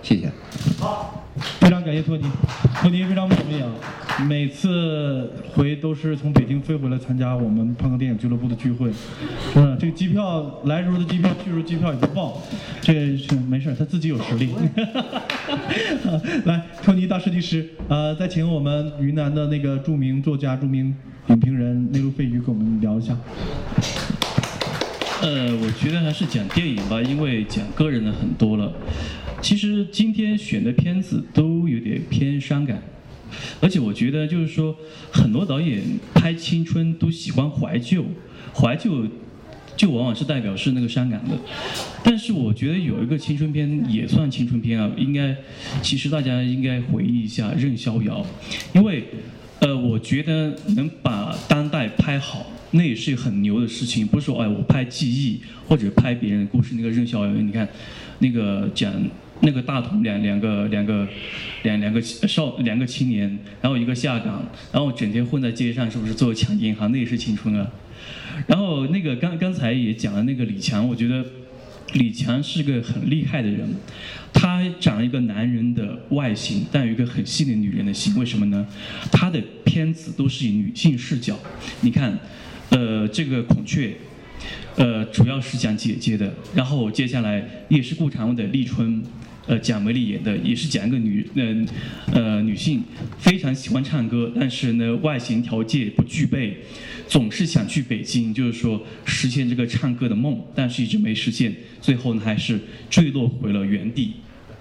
[0.02, 0.30] 谢谢。
[0.78, 1.19] 好。
[1.60, 2.24] 非常感谢托尼，
[2.80, 3.68] 托尼非常不容易啊，
[4.28, 8.90] 每次回都是从北京飞回来参加我们胖哥电影俱乐部的聚会，
[9.54, 12.42] 嗯，这个机票来时候的机票，去时候机票也不报，
[12.80, 13.00] 这个
[13.48, 14.50] 没事他自己有实力。
[16.44, 20.94] 来，托尼大设计师，呃，再请我们云南的那个著名作家、著名
[21.28, 23.16] 影评人内陆飞鱼跟我们聊一下。
[25.22, 28.72] 呃，我觉得还是讲电影吧，因为讲个人的很多了。
[29.42, 32.80] 其实今天选的片子都有点偏伤感，
[33.60, 34.76] 而且我觉得就是说，
[35.10, 35.82] 很多导演
[36.14, 38.04] 拍青春都喜欢怀旧，
[38.54, 39.06] 怀旧
[39.76, 41.36] 就往往是代表是那个伤感的。
[42.04, 45.34] 但是我觉得有一个青春片也算青春片啊，应该
[45.82, 48.24] 其实大家应该回忆一下《任逍遥》，
[48.76, 49.04] 因为
[49.60, 52.46] 呃，我觉得能把当代拍好。
[52.72, 56.76] 那也是很牛的事情，不是说哎我拍记忆或者拍别人的故事。
[56.76, 57.68] 那个任逍遥，你看，
[58.20, 58.92] 那个讲
[59.40, 61.06] 那个大同两两个两个
[61.62, 66.90] 两两个少两个青年，然后一个下岗，然后整天混在街上，是不是做抢银行？
[66.92, 67.70] 那也是青春啊。
[68.46, 71.24] 然后那个刚刚才也讲了那个李强，我觉得
[71.94, 73.68] 李强是个很厉害的人，
[74.32, 78.16] 他长一个男人的外形，但有一个很细腻女人的心。
[78.16, 78.66] 为什么呢？
[79.10, 81.38] 他的片子都是以女性视角，
[81.80, 82.18] 你看。
[82.72, 83.92] 呃，这个孔雀，
[84.76, 89.02] 呃，主要是讲姐姐的，然后接下来也是顾长卫的立春。
[89.50, 91.66] 呃，蒋雯丽演的也是讲一个女，呃，
[92.14, 92.84] 呃，女性
[93.18, 96.56] 非常喜欢唱歌，但是呢，外形条件不具备，
[97.08, 104.12] 总是想去北京，就是说实现这个唱歌的梦，但是一直没实现，最后呢，还是坠落回了原地，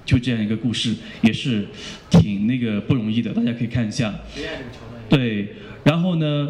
[0.03, 1.67] 就这样一个故事，也是
[2.09, 4.19] 挺那个不容易的，大家可以看一下。
[5.07, 5.49] 对，
[5.83, 6.49] 然后呢，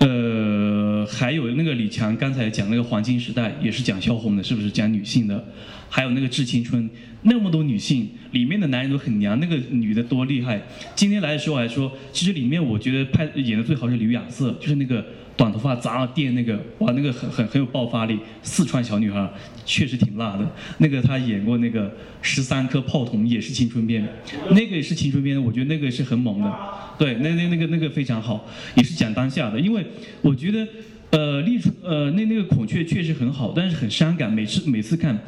[0.00, 5.44] 呃，还有那个李强刚才讲那个黄金时代，也是讲萧红的，是不是讲女性的？
[5.88, 6.88] 还有那个致青春，
[7.22, 10.60] 那么多女性，里面的男人都很娘，那个女的多厉害。
[10.94, 15.04] 今天来的时候还说，其实里面我觉得拍演的最好是吕雅瑟，就是那个
[15.36, 19.28] 短头发砸了电那个，哇，那个很很很有爆发力，四川小女孩，
[19.64, 20.50] 确实挺辣的。
[20.78, 24.06] 那个她演过那个十三颗炮筒，也是青春片，
[24.50, 26.52] 那个也是青春片，我觉得那个是很猛的。
[26.98, 29.86] 对，那那那个那个非常好，也是讲当下的，因为
[30.20, 30.66] 我觉得。
[31.10, 34.30] 呃，立春，呃，那那个孔雀确实很好，但是很伤感。
[34.32, 35.18] 每次每次看，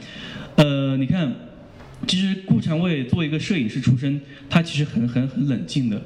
[0.56, 1.32] 呃，你看，
[2.06, 4.20] 其实顾长卫作为一个摄影师出身，
[4.50, 6.02] 他其实很很很冷静的。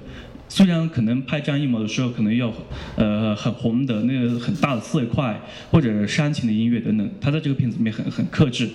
[0.55, 2.53] 虽然可能拍张艺谋的时候可能要，
[2.97, 5.41] 呃，很红的那个很大的色块
[5.71, 8.69] 或者煽情的音乐等等，他在这个片子里面很很克制，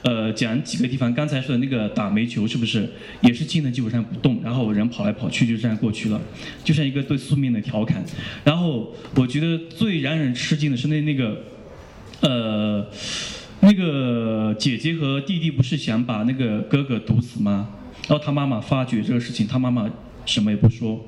[0.00, 6.18] 呃，讲几个地方，刚才说的那个打煤球是不是也是镜头基本上不动，然后人跑来跑去就这样过去了，
[6.64, 8.02] 就像一个对宿命的调侃。
[8.42, 11.42] 然后我觉得最让人吃惊的是那那个，
[12.22, 12.86] 呃，
[13.60, 17.68] 那个姐姐和弟弟不是想把那个哥哥毒死吗？
[18.08, 19.90] 然后他妈妈发觉这个事情，他妈妈。
[20.28, 21.02] 什么也不说，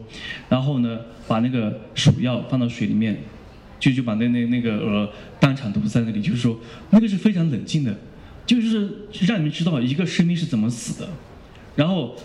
[0.48, 0.98] 然后呢，
[1.28, 3.18] 把那个鼠药放到水里面，
[3.78, 6.58] 就就把那那那个鹅当场毒在那里，就是说
[6.88, 7.94] 那个是非常冷静的，
[8.46, 8.90] 就是
[9.26, 11.06] 让你们知道一个生命是怎么死的，
[11.76, 12.16] 然后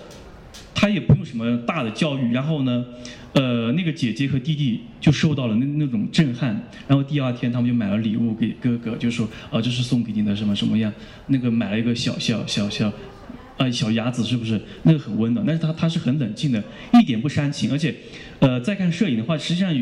[0.73, 2.85] 他也不用什么大的教育，然后呢，
[3.33, 10.93] 呃，那个姐姐和弟弟就受到了那那种震撼，然后第二天他们就买了礼物给哥哥，就说啊这是送给你的什么什么样，
[11.27, 12.89] 那个买了一个小小小小。
[13.57, 15.45] 呃，小鸭子是不是那个很温暖？
[15.45, 17.95] 但是它它是很冷静的，一点不煽情，而且，
[18.39, 19.73] 呃，再看摄影的话，实际上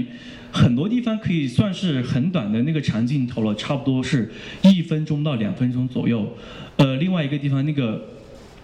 [0.51, 4.32] 很多地方可以算是很短的那个长镜头了，差不多是
[4.63, 6.38] 一分钟到两分钟左右。
[6.78, 8.09] 呃，另外一个地方那个，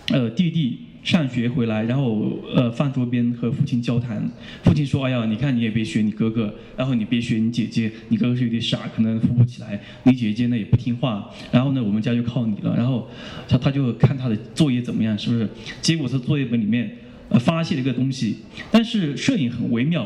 [0.09, 0.79] 呃，弟弟。
[1.03, 4.21] 上学回来，然后呃饭桌边和父亲交谈，
[4.63, 13.07] 父亲说：“哎呀，你看你也别学你哥哥，然后你别学你姐姐，你哥哥是有点傻，可能扶不起来，你姐姐呢也不听话，然后呢我们家就靠你了。”然后
[13.47, 15.49] 他他就看他的作业怎么样，是不是？
[15.81, 16.89] 结果他作业本里面
[17.29, 18.37] 呃发现了一个东西，
[18.69, 20.05] 但是摄影很微妙，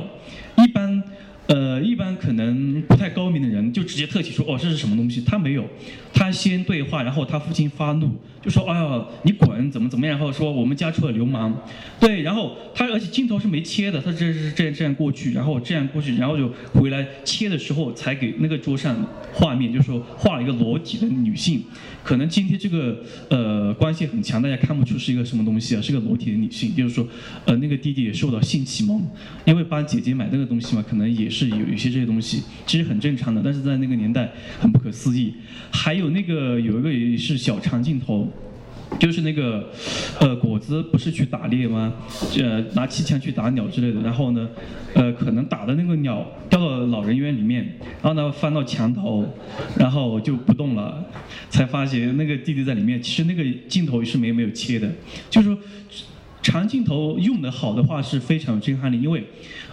[0.58, 1.04] 一般。
[1.48, 5.22] 呃，一般可能不太高明的人就直接特写说，哦，这是什么东西？
[5.22, 5.66] 他没有，
[6.14, 8.10] 他先对话，然后他父亲发怒，
[8.42, 10.18] 就说，哎呀，你滚，怎么怎么样？
[10.18, 11.54] 然后说我们家出了流氓，
[12.00, 18.96] 对，然后他而且镜头是没切的，他这是这样这样过去，然后这样过去，然后就回来切的时候才给那个桌上
[19.34, 21.62] 画面，就是说画了一个裸体的女性，
[22.04, 27.06] 可能今天这个呃关系很强，大家看不出是一个什么东西啊，是个裸体的女性，就是说，
[27.46, 29.02] 呃，那个弟弟也受到性启蒙，
[29.46, 31.30] 因为帮姐姐买那个东西嘛，可能也。
[31.34, 35.34] 是有一些这些东西，其实很正常的，但是在那个年代很不可思议。
[35.72, 38.32] 还有那个有一个也是小长镜头，
[39.00, 39.70] 就是那个
[40.20, 41.94] 呃果子不是去打猎吗？
[42.38, 44.50] 呃拿气枪去打鸟之类的，然后呢，
[44.94, 49.28] 呃可能打的那个鸟掉到老人院里面，然后呢翻到墙头，
[49.78, 51.04] 然后就不动了，
[51.50, 53.02] 才发现那个弟弟在里面。
[53.02, 54.90] 其实那个镜头是没没有切的，
[55.30, 55.58] 就是说。
[56.46, 59.24] 长镜头用的好的话是非常有震撼力，因为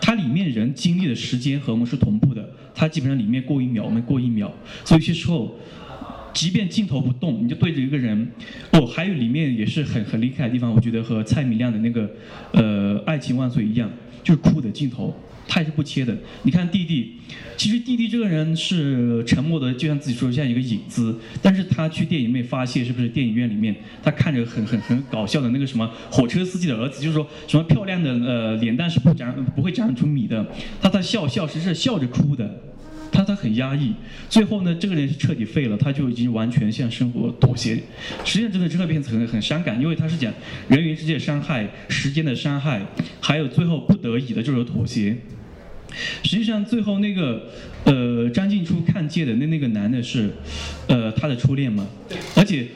[0.01, 4.49] 它里面人经历的时间和我们是同步的，它基本上里面过一秒，我们过一秒，
[4.85, 5.59] 所以有些时候，
[6.33, 8.31] 即便镜头不动，你就对着一个人，
[8.72, 12.11] 哦，还有里面也是很很厉害的地方，我觉得和蔡明亮的那个
[12.53, 13.91] 呃《爱情万岁》一样，
[14.22, 15.14] 就是哭的镜头。
[15.53, 16.16] 他也是不切的。
[16.45, 17.16] 你看弟弟，
[17.57, 21.18] 其实弟弟这个人是沉默的，就像自己说像一个影子。
[21.43, 23.09] 但是他去电影院发泄，是不是？
[23.09, 30.47] 电影院里面，他看着很很很搞笑的那个什么火车司机的儿子，就是说什么漂亮的呃脸蛋是不长不会长出米的。
[30.81, 32.49] 他在笑笑是是笑着哭的。
[33.13, 33.93] 他他很压抑，
[34.29, 37.75] 最后呢，这个人是彻底废了，他就已经完全向生活妥协。
[38.25, 40.33] 实际上，真的这个片子很很伤感，因为他是讲
[40.69, 42.81] 人与世界的伤害、时间的伤害，
[43.21, 45.17] 还有最后不得已的就是妥协。
[46.23, 47.51] 实际上，最后那个
[47.85, 50.31] 呃张静初看见的那那个男的是，
[50.87, 51.87] 呃他的初恋嘛，
[52.37, 52.66] 而且，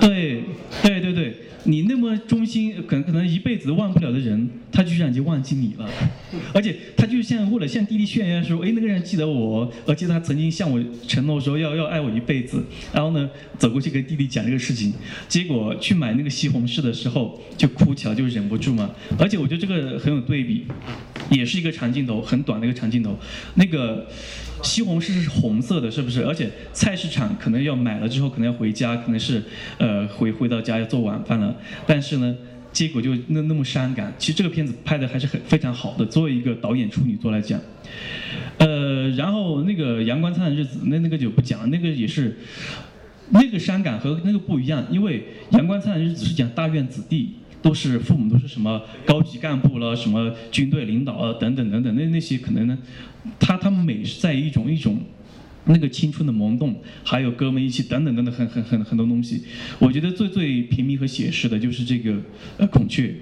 [0.00, 0.42] 对
[0.82, 1.34] 对对对。
[1.64, 5.86] 你那么忠心，可能可能一辈子都忘不了的人，他居然就忘记你了，
[6.54, 13.28] 而且他就像为了向弟弟炫耀说，哎，那个人记得我，而且他曾经向我承诺说要要爱我一辈子，然后呢，
[13.58, 14.94] 走过去跟弟弟讲这个事情，
[15.28, 18.90] 结果去买那个西红柿的时候就哭起来，就忍不住嘛。
[19.18, 20.64] 而且我觉得这个很有对比，
[21.30, 23.14] 也是一个长镜头，很短的一个长镜头，
[23.56, 24.06] 那个。
[24.62, 26.24] 西红柿是红色的，是不是？
[26.24, 29.42] 而且菜市场可能要买了之后，可能要回家，可能是
[29.78, 31.54] 呃回回到家要做晚饭了。
[31.86, 32.36] 但是呢，
[32.72, 34.12] 结果就那那么伤感。
[34.18, 37.60] 其实这个片子拍的还是很非常好的，作为一个导演处女作来讲。
[38.58, 42.38] 呃，然后那个《阳光灿烂的日子》，那那个就不讲了，那个也是
[43.30, 45.20] 那个伤感和那个不一样，因为
[45.56, 47.34] 《阳光灿烂的日子》是讲大院子弟。
[47.62, 52.78] 都是父母都是什么高级干部了，什么军队领导啊，等等等等，那那些可能呢，
[53.38, 54.98] 他他们美是在一种一种
[55.66, 59.44] 那个青春的萌动，还有哥们一起等等等等很很很很多东西。
[59.78, 62.16] 我觉得最最平民和写实的就是这个
[62.56, 63.14] 呃孔雀。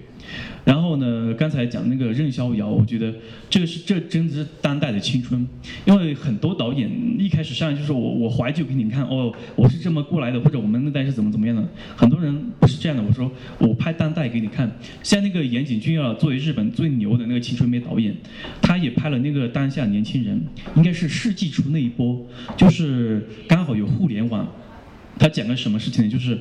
[0.64, 3.14] 然后呢，刚才讲那个任逍遥，我觉得
[3.49, 5.47] 这个是这真的是当代的青春，
[5.85, 11.66] 因为很多导演一开始上来就是我我怀旧给你看，哦，我是这么过来的，或者我们那代是怎么怎么样的，
[11.97, 13.03] 很多人不是这样的。
[13.03, 14.70] 我说我拍当代给你看，
[15.03, 18.14] 像那个岩井俊二作为日本最牛的那个青春片导演，
[18.61, 20.41] 他也拍了那个当下年轻人，
[20.76, 22.26] 应该是世纪初那一波，
[22.57, 24.47] 就是刚好有互联网。
[25.20, 26.09] 他讲个什么事情呢？
[26.09, 26.39] 就是，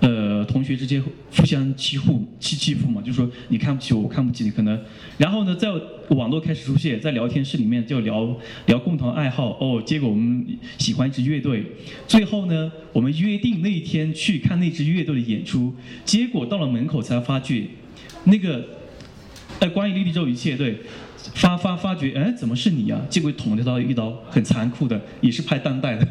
[0.00, 0.17] 呃，
[0.58, 1.00] 同学之间
[1.36, 4.76] 互相欺负、欺欺负嘛，就说你看不起我，我看不起你，可能。
[5.16, 5.68] 然后呢，在
[6.08, 8.36] 网络开始出现，在聊天室里面就聊
[8.66, 9.80] 聊共同爱好哦。
[9.86, 10.44] 结果我们
[10.76, 11.64] 喜欢一支乐队，
[12.08, 15.72] 最后呢，我们约定那一天去看那支乐队的演出。
[16.04, 17.68] 结果到了门口才发觉，
[18.24, 18.64] 那个，
[19.60, 20.80] 呃，关于莉莉周一切对，
[21.34, 23.00] 发发发觉，哎，怎么是你啊？
[23.08, 26.08] 结果捅了他一刀，很残酷的，也是拍当代的。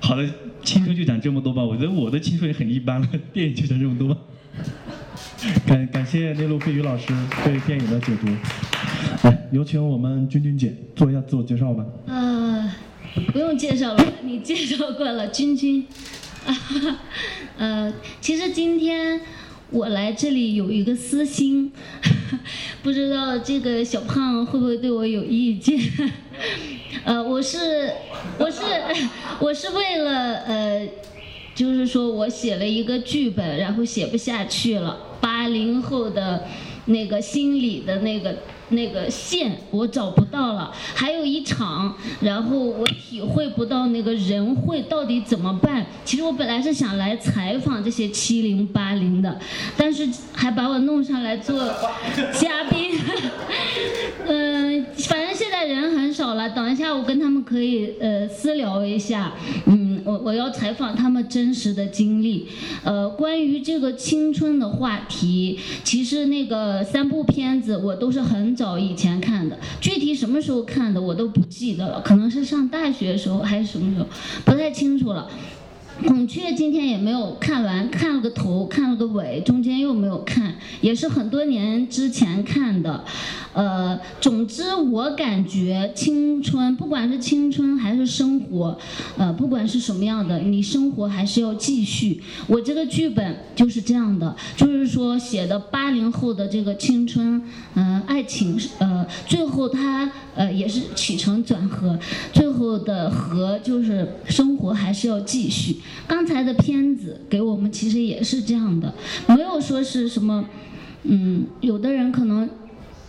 [0.00, 0.28] 好的。
[0.64, 4.20] 青春就讲这么多吧，我觉得我的青春也很一般了，电影就讲这么多吧。
[5.66, 7.12] 感感谢内陆飞宇老师
[7.44, 8.26] 对电影的解读。
[9.22, 11.84] 来，有请我们君君姐做一下自我介绍吧。
[12.06, 12.72] 呃，
[13.32, 15.86] 不用介绍了，你介绍过了，君君
[16.46, 16.56] 啊。
[17.58, 19.20] 呃，其实今天
[19.70, 21.70] 我来这里有一个私心，
[22.82, 25.78] 不知道这个小胖会不会对我有意见。
[27.04, 27.92] 呃，我是，
[28.38, 28.60] 我是，
[29.40, 30.88] 我是为了呃，
[31.54, 36.44] 就是说我写了一个剧本，然后写不下去了，八零后的
[36.86, 38.36] 那个心理的那个。
[38.70, 45.84] 那个线我找不到了，还有一场，然后我体会不到那个人会到底怎么办。
[46.04, 49.38] 其实我本来是想来采访这些七零八零的，
[49.76, 51.58] 但是还把我弄上来做
[52.32, 52.98] 嘉宾。
[54.26, 59.32] 嗯， 反正现在人很少了，等一下我跟他们可以呃私聊一下。
[59.66, 62.46] 嗯，我我要采访他们真实的经历。
[62.82, 68.54] 呃，关于这个青春的话题，其实那个三部片子我都是很。
[68.54, 74.06] 早以前看的，具体什么时候看的我都不记得了，可能是上大学的时候还是什么时候，
[74.44, 75.28] 不太清楚了。
[76.02, 83.04] 孔雀今天也没有看完，看了个头，看了个尾，中间又没有看，也是很多年之前看的。
[83.52, 88.76] 呃，总之我感觉青春，不管是青春还是生活，
[89.16, 92.20] 呃，不管是什么样的，你生活还是要继续。
[92.48, 97.40] 我这个剧本就是这样的，就是说写的八零后的这个青春，
[97.74, 101.96] 嗯，爱情，呃，最后他呃也是起承转合，
[102.32, 105.76] 最后的和就是生活还是要继续。
[106.06, 108.94] 刚才的片子给我们其实也是这样的，
[109.28, 110.44] 没有说是什么，
[111.02, 112.48] 嗯，有的人可能。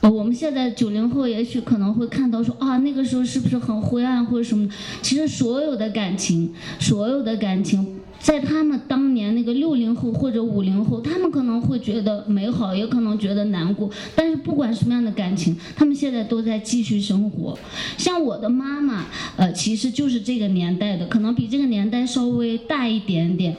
[0.01, 4.69] 我们现在九零后也许可能会看到说啊，那个时候是不是很灰暗或者什么？
[5.01, 11.44] 其实所有的感情，所有的感情，在他们当年那个六零后或者五零后，他们可能
[11.85, 13.87] 觉得美好，也可能觉得难过。
[14.15, 17.55] 但是不管什么样的感情，他们现在都在继续生活。
[17.95, 19.05] 像我的妈妈，
[19.37, 23.55] 呃，其实就是这个年代的，可能比这个年代稍微大一点点。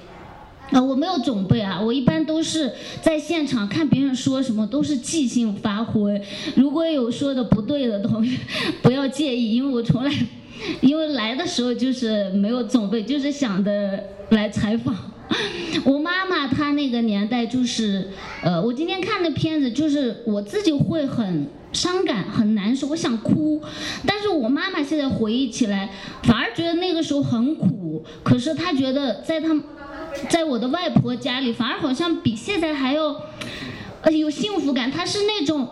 [0.72, 6.20] 啊，我没有准备啊，我一般都是在现场看别人说什么，都是即兴发挥。
[6.56, 8.36] 如果有说的不对的同学，
[8.82, 10.12] 不要介意，因为我从来，
[10.82, 14.92] 因为来的时候就是没有准备，就是想着来采访。
[15.84, 18.08] 我妈他那个年代就是，
[18.42, 23.60] 呃，我今天看的片子就是我自己会很伤感、很难受，我想哭。
[24.06, 25.90] 但是我妈妈现在回忆起来，
[26.22, 28.04] 反而觉得那个时候很苦。
[28.22, 29.48] 可是她觉得在她。
[30.30, 33.14] 在我的外婆家里，反而好像比现在还要，
[34.00, 34.90] 呃，有幸福感。
[34.90, 35.68] 她是那种，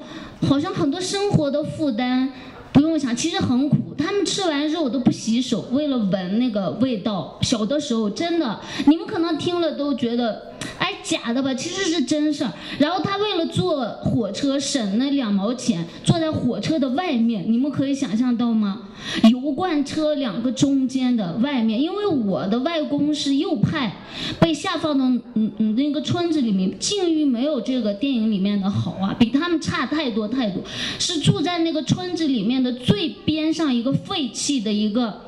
[0.47, 2.31] 好像很多生活的负担
[2.75, 3.79] 不用想，其实很苦。
[3.97, 7.39] 他们吃完肉都不洗手，为了闻那个味道。
[7.41, 10.51] 小的时候真的，你们可能听了都觉得。
[10.79, 11.53] 哎，假的吧？
[11.55, 12.51] 其实是真事儿。
[12.79, 18.89] 然后他为了坐火车省那两毛钱，坐在火车的外面，你们可以想象到吗？
[19.31, 23.95] 油罐车两个中间的外面，因为我的外公是右派，
[24.41, 25.05] 被下放到
[25.35, 30.63] 嗯嗯那个村子里面，境遇没有这个电影里面的好啊，比他们差太多太多。
[30.99, 35.21] 是住在那个村子里面的最边上一个废弃的一个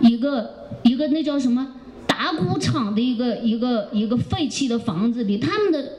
[0.00, 5.92] 一个一个那叫什么打谷场的一个一个一个废弃的房子里，他们的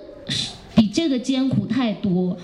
[0.76, 2.36] 比这个艰苦太多。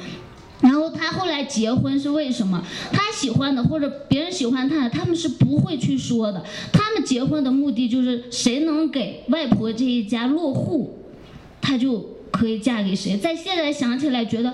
[0.61, 2.61] 然后他后来结婚是为什么？
[2.91, 6.43] 他喜欢的或者别人喜欢他，他们是不会去说的。
[6.73, 10.99] 他们结婚的目的就是谁能给外婆这一家落户，
[11.61, 13.15] 他就可以嫁给谁。
[13.17, 14.53] 在现在想起来觉得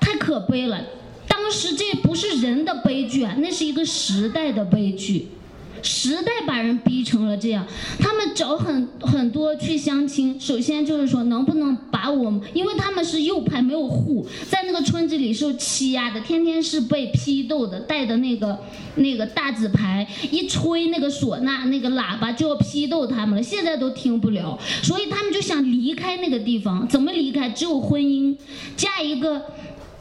[0.00, 0.82] 太可悲了。
[1.46, 5.28] 当时这不是人的悲剧啊，那是一个时代的悲剧。
[5.80, 7.64] 时代把人逼成了这样，
[8.00, 18.58] 他们找很很多去相亲，首先就是说能不能把我们，因为他们是右派没有户，在那个村子里受欺压的，天天是被批斗的，带的那个
[18.96, 27.48] 那个大纸牌，一吹那个唢呐那个喇叭就要批斗他们了，现在都听不了，所以他们就想离开那个地方，怎么离开？
[27.50, 28.34] 只有婚姻，
[28.76, 29.40] 嫁一个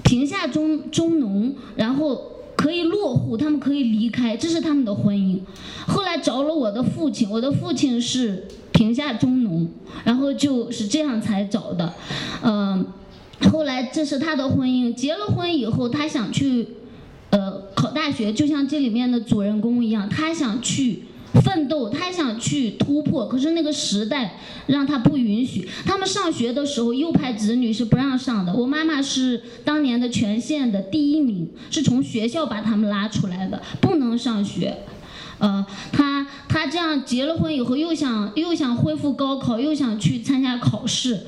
[0.05, 2.31] 贫下中中农，然后。
[2.57, 5.39] 可以落户，他们可以离开，这是他们的婚姻。
[5.87, 9.69] 后来找了我的父亲，我的父亲是贫下中农，
[10.05, 11.93] 然后就是这样才找的。
[12.41, 12.87] 嗯，
[13.51, 14.93] 后来这是他的婚姻。
[14.93, 16.69] 结了婚以后，他想去
[17.31, 21.03] 呃考大学，就像这里面的主人公一样，他想去。
[21.41, 25.67] 奋斗，他想去突破，可是那个时代让他不允许。
[25.85, 28.53] 他们上学的时候，右派子女是不让上的。
[28.53, 34.77] 我妈妈是当年的全县的第一名，是从学校把他们拉出来的，不能上学。
[35.37, 41.25] 呃，他他这样结了婚以后，又想又想恢复高考，又想去参加考试，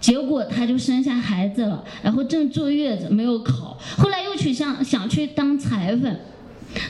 [0.00, 6.16] 结果他就生下孩子了，然后正坐月子没有考，后来又去想想去当裁缝，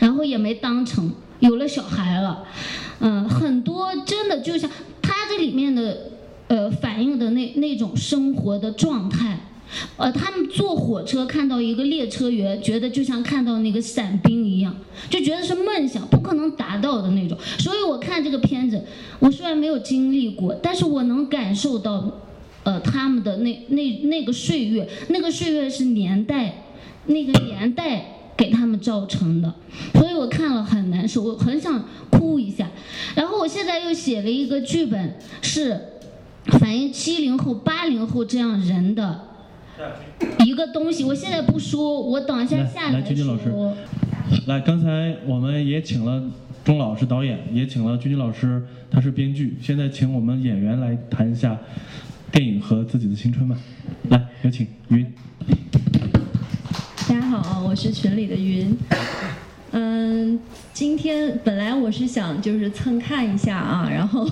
[0.01, 1.11] 然后也没当成。
[1.41, 2.45] 有了小孩了，
[3.01, 4.70] 嗯，很多真的就像
[5.03, 6.12] 他这里面的，
[6.49, 9.41] 呃，反映的那那种生活的状态，
[9.97, 14.76] 呃，他们坐火车看到一个列车员，觉得就像看到那个伞兵一样，
[15.09, 17.38] 就觉得是梦想，不可能达到的那种。
[17.59, 18.84] 所以我看这个片子，
[19.18, 22.20] 我虽然没有经历过，但是我能感受到，
[22.64, 26.64] 呃，他们的那那那个岁月，那个岁月是年代，
[27.07, 28.16] 那个年代。
[28.41, 29.55] 给他们造成的，
[29.93, 32.70] 所以我看了很难受，我很想哭一下。
[33.14, 35.78] 然后我现在又写了一个剧本，是
[36.59, 39.28] 反映七零后、八零后这样人的
[40.38, 41.05] 一个东西。
[41.05, 43.53] 我现在不说，我等一下下来君君老师，
[44.47, 46.22] 来，刚才我们也请了
[46.64, 49.59] 钟老师导演，也请了君君老师，他是编剧。
[49.61, 51.59] 现在请我们演员来谈一下
[52.32, 53.55] 电影和自己的青春吧。
[54.09, 55.07] 来，有请云。
[57.11, 58.73] 大家好，我是群里的云。
[59.73, 60.39] 嗯，
[60.73, 64.25] 今天本来我是想就是蹭看一下啊，然后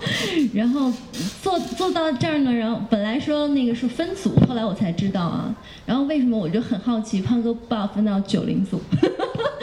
[0.54, 0.90] 然后
[1.42, 5.54] 坐坐到这儿呢，然后本来说那个是分组，后来我才知道啊。
[5.84, 8.80] 然后为什么我就很好奇，胖哥把我分到九零组，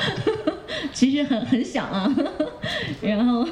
[0.93, 2.15] 其实很很想啊。
[3.01, 3.43] 然后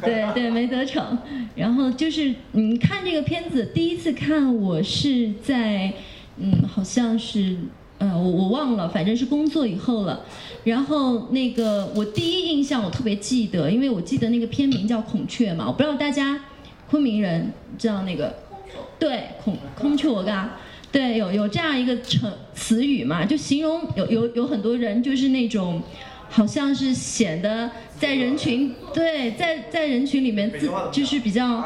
[0.00, 1.18] 对对没得逞。
[1.54, 5.92] 然后就是你看这个片子，第一次看我是在
[6.38, 7.54] 嗯，好像是。
[7.98, 10.24] 呃，我我忘了，反正是工作以后了。
[10.64, 16.40] 然后那个我第一印象我特别记得，因为我记得那个片名叫《孔雀》嘛，我不知道大家
[16.90, 18.34] 昆明人知道那个
[18.98, 20.58] 对孔孔雀我嘎
[20.90, 25.82] 对有有这样一个成词语嘛，就形容有有有很多人就是那种。
[26.30, 31.64] 好像是显得在人群对在在人群里面自就是比较，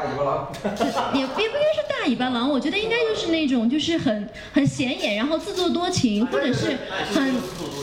[1.13, 6.77] 也也不应该是大尾巴狼，我觉得应该就是那种就是很很显眼，然后自作多情，或者是
[7.13, 7.33] 很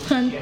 [0.09, 0.33] 很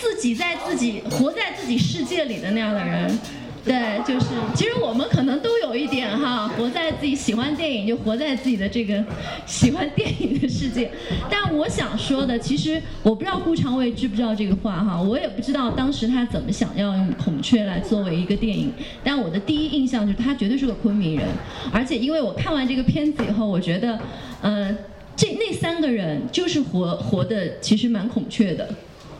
[0.00, 3.18] 自己在自己活在自己世界里的那样的人。
[3.64, 9.04] 对，就是其实我们可能都有一点哈，活在自己喜欢电影就活在自己的这个
[9.46, 10.90] 喜欢电影的世界。
[11.30, 18.72] 但我想说的，其实我不知道顾长卫知不知道这个话哈，我也不知道当时他怎么想要用孔雀来作为一个电影。
[19.04, 21.28] 但我的第一印象就是他绝对是个昆明人，
[21.72, 23.96] 而且因为我看完这个片子以后，我觉得，
[24.40, 24.76] 呃，
[25.14, 28.68] 这那三个人就是活活的其实蛮孔雀的。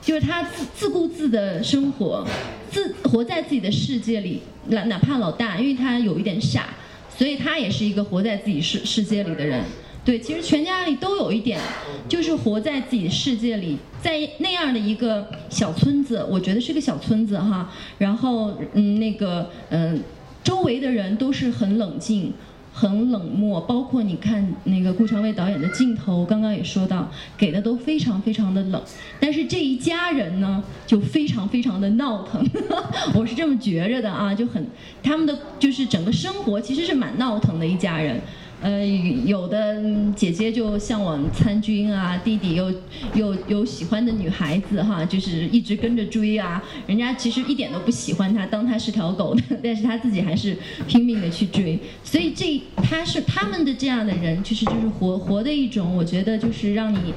[0.02, 2.26] 就是他自自顾自的生活，
[2.68, 6.70] 自活在自己的世界里，哪哪怕老大，因为他有一点傻，
[7.16, 9.62] 所以他也是一个活在自己世世界里的人。
[10.04, 11.60] 对，其实全家里都有一点，
[12.08, 17.70] 就是活在自己世界里，在那样的一个小村子，我觉得是个小村子哈。
[17.98, 20.02] 然后嗯，那个嗯，
[20.42, 22.32] 周围的人都是很冷静。
[22.72, 28.82] 很冷漠，包括你看那个顾长卫导演的镜头，刚刚也说到，给的都非常非常的冷。
[29.20, 32.44] 但是这一家人呢，就非常非常的闹腾，
[33.14, 34.66] 我是这么觉着的啊，就很
[35.02, 38.20] 他们的就是整个生活其实是蛮闹腾的一家人。
[38.62, 38.86] 呃，
[39.26, 39.82] 有的
[40.14, 42.72] 姐姐就向往参军啊，弟弟又
[43.14, 46.62] 又有喜欢的女孩子哈，就是一直跟着追啊。
[46.86, 50.56] 人家其实一点都不喜欢他，当他是条狗的，但是他自己还是
[50.86, 51.76] 拼命的去追。
[52.04, 57.12] 所以这他是他们的这样的人，其实就是活活的一种，我觉得就是让你，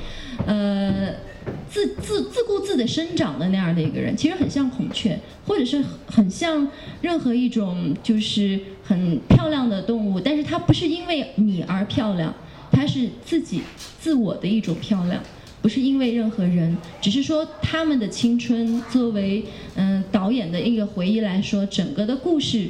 [0.48, 1.14] 呃。
[1.70, 6.68] 自自自顾自的生长的那样的一个人，其实很像孔雀，或者是很像
[7.02, 12.34] 任何一种就是很漂亮的动物，但是它不是因为你而漂亮，
[12.72, 13.62] 它是自己
[14.00, 15.22] 自我的一种漂亮，
[15.62, 19.44] 不是因为任何人，只是说他们的青春作为
[19.76, 22.68] 嗯导演的一个回忆来说，整个的故事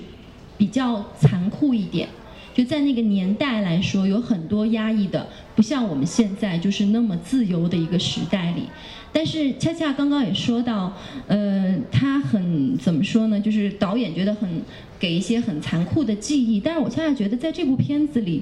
[0.58, 2.10] 比较残酷一点。
[2.56, 8.64] 就在那个年代来说，有很多压抑的，不像我们现在就是那么自由的一个时代里。
[9.12, 10.94] 但是恰恰刚刚也说到，
[11.28, 13.40] 呃，他很怎么说呢？
[13.40, 14.50] 就是导演觉得很
[14.98, 16.62] 给一些很残酷的记忆。
[16.62, 18.42] 但是我恰恰觉得在这部片子里，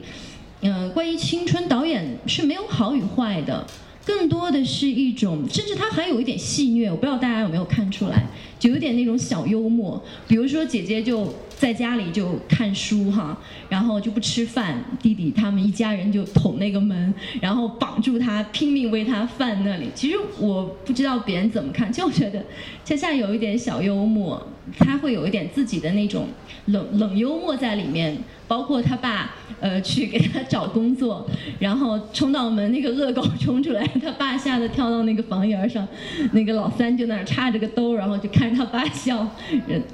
[0.61, 3.65] 嗯，关于青春，导演是没有好与坏的。
[4.05, 8.25] 更多的是一种，甚至他还有一点戏谑，我不知道大家有没有看出来，
[8.63, 10.01] 就有点那种小幽默。
[10.25, 13.37] 比如说姐姐就在家里就看书哈，
[13.67, 19.89] 然后就不吃饭，弟弟他们一家人就捅那个门，然后绑住他，拼命喂他饭那里。
[19.93, 22.41] 其实我不知道别人怎么看，就觉得
[22.85, 24.47] 恰恰有一点小幽默，
[24.79, 26.27] 他会有一点自己的那种
[26.67, 28.17] 冷冷幽默在里面。
[28.45, 31.25] 包括他爸，呃，去给他找工作，
[31.57, 35.87] 然后冲到门，那个恶狗冲出来，他爸吓得跳到那个房檐上，
[36.33, 39.35] 那个老三就那插着个兜，然后就看他发笑，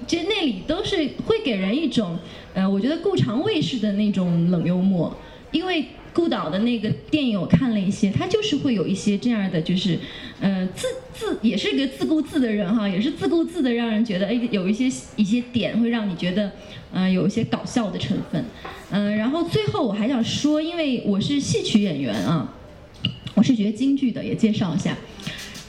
[0.05, 2.17] 其实那里都是会给人一种，
[2.53, 5.15] 呃，我觉得顾长卫式的那种冷幽默，
[5.51, 5.85] 因为。
[6.11, 9.97] 顾导的那个电影我看了一些，他就是会有一些这样的，就是，
[10.41, 16.51] 呃，自自也是个自顾自的人哈，也是自顾自的，让人觉得哎，有一些一些点会让你觉得，
[16.91, 18.43] 嗯，有一些搞笑的成分，
[18.89, 22.55] 嗯，然后最后我还想说，因为我是戏曲演员啊，
[23.35, 24.97] 我是学京剧的，也介绍一下，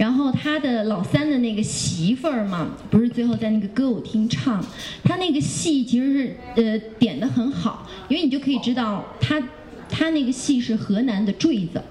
[0.01, 4.65] 然后他的老三的那个媳妇儿嘛，不是最后在那个歌舞厅唱，
[5.05, 9.39] 他那个戏其实是呃点的很好，因为你就可以知道他。
[9.93, 11.83] 他那个戏是河南的坠子，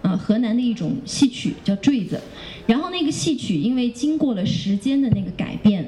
[0.00, 2.18] 啊，河南的一种戏曲叫坠子，
[2.66, 5.86] 然后那个戏曲因为经过了时间的那个改变，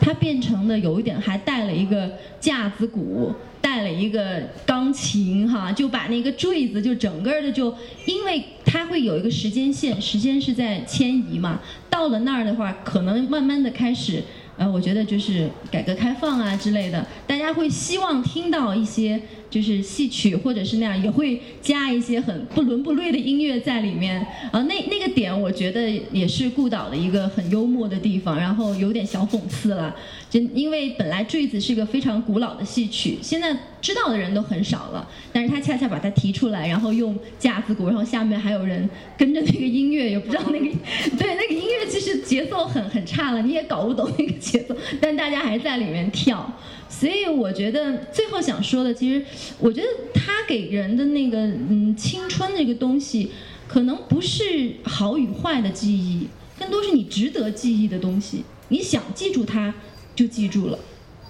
[0.00, 2.10] 它变成的有一点还带了一个
[2.40, 7.74] 架子鼓，带了一个钢琴，哈，就把那个坠子就整个的就，
[8.06, 14.22] 因为它会有一个时间线，时间是在迁移嘛，到了那儿的话，可能慢慢的开始。
[14.56, 19.20] 呃，我觉得就是改革开放啊之类的，大家会希望听到一些
[19.54, 24.20] 就是戏曲或者是那样，也会加一些很不伦不类的音乐在里面。
[24.50, 29.94] 啊，那那个点我觉得也是顾导的一个很幽默的地方，然后有点小讽刺了。
[30.28, 40.66] 就因为本来坠子是个非常古老的戏曲，现在知道的人都很少了，但是他恰恰把它提出来，然后用架子鼓，然后下面还有人跟着那个音乐，也不知道那个
[41.16, 46.52] 对那个音乐其实节奏很很差了，你也搞不懂那个节奏，但大家还在里面跳，
[46.98, 49.24] 所以我觉得最后想说的，其实
[49.58, 53.32] 我觉得他给人的那个嗯青春这个东西，
[53.66, 59.74] 可能不是好与坏的记忆，更多是你值得记忆的东西，你想记住它。
[60.16, 60.78] 就记住了，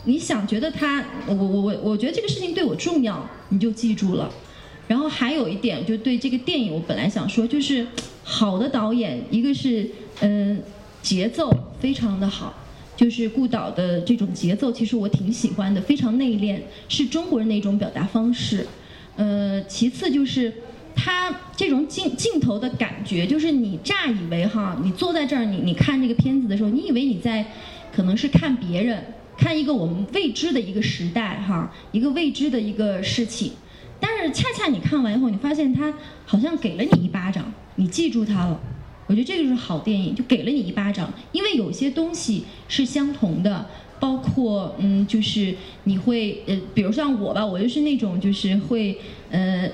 [0.04, 4.30] 你想觉得他，我我我我觉得这个事情对我重要，你就记住了。
[4.86, 7.86] 然后还有一点，就对这个电影，我本来想说，就是
[8.22, 9.88] 好的导演，一个是
[10.20, 10.62] 嗯
[11.00, 11.50] 节奏
[11.80, 12.52] 非常的好，
[12.96, 18.66] 就是顾导的这种节奏，其实我挺喜欢的，非常内敛，是中国人的一种表达方式。
[19.16, 20.52] 呃，其次就是
[20.94, 27.44] 他这种镜镜头的感觉，就是你乍以为哈，你坐在这儿，你你看这个片子的时候，你以为你在。
[27.96, 29.00] 可能是看别人，
[29.38, 33.52] 看一个我们未知的一个时代，哈，一个未知的一个事情。
[34.00, 35.94] 但是恰恰你看完以后，你发现他
[36.26, 37.44] 好像给了你一巴掌，
[37.76, 38.60] 你记住他了。
[39.06, 41.12] 我觉得这个就是好电影，就给了你一巴掌。
[41.32, 43.66] 因为有些东西是相同的，
[44.00, 45.54] 包括嗯，就是
[45.84, 48.98] 你会呃，比如像我吧，我就是那种就是会
[49.30, 49.70] 呃。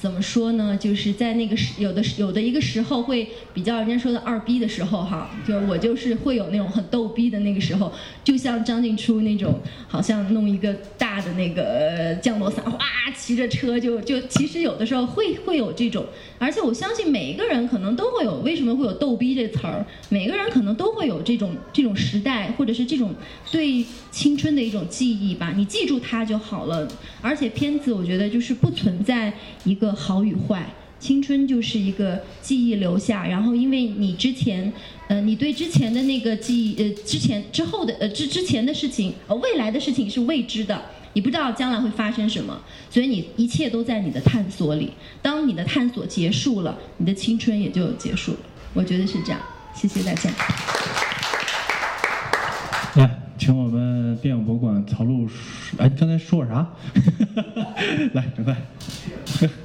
[0.00, 0.74] 怎么说呢？
[0.80, 7.92] 就是在那个时有的有的一个时候会比较人家说的二逼的时候哈，就我就是会有那种很逗逼的那个时候，
[8.24, 12.78] 就像张静初那种，好像弄一个大的那个降落伞，哗
[13.14, 16.06] 骑着车就就其实有的时候会会有这种，
[16.38, 19.84] 而且我相信每一个人可能都会有，为什么会有逗逼这词儿？
[20.08, 23.14] 每个人可能都会有这种这种时代或者是这种
[23.52, 26.88] 对青春的一种记忆吧，你记住它就好了。
[27.22, 29.32] 而且片子我觉得就是不存在
[29.64, 29.90] 一个。
[30.00, 30.64] 好与坏，
[30.98, 34.72] 青春就是一个记忆留下，然后因为你之前，
[35.08, 40.80] 呃，你对之前的那个记忆，呃，之前之后的，呃，之之前的事情，呃，未来的事情是未知的，
[41.12, 44.90] 你不知道将来会发生什么，所以你一切都在你的探索里。
[45.20, 48.38] 当你的探索结束了，你的青春也就结束了。
[48.72, 49.40] 我觉得是这样。
[49.74, 50.30] 谢谢大家。
[53.40, 55.26] 请我们电影博物馆曹璐，
[55.78, 56.70] 哎，你刚才说我啥？
[58.12, 58.54] 来，赶快。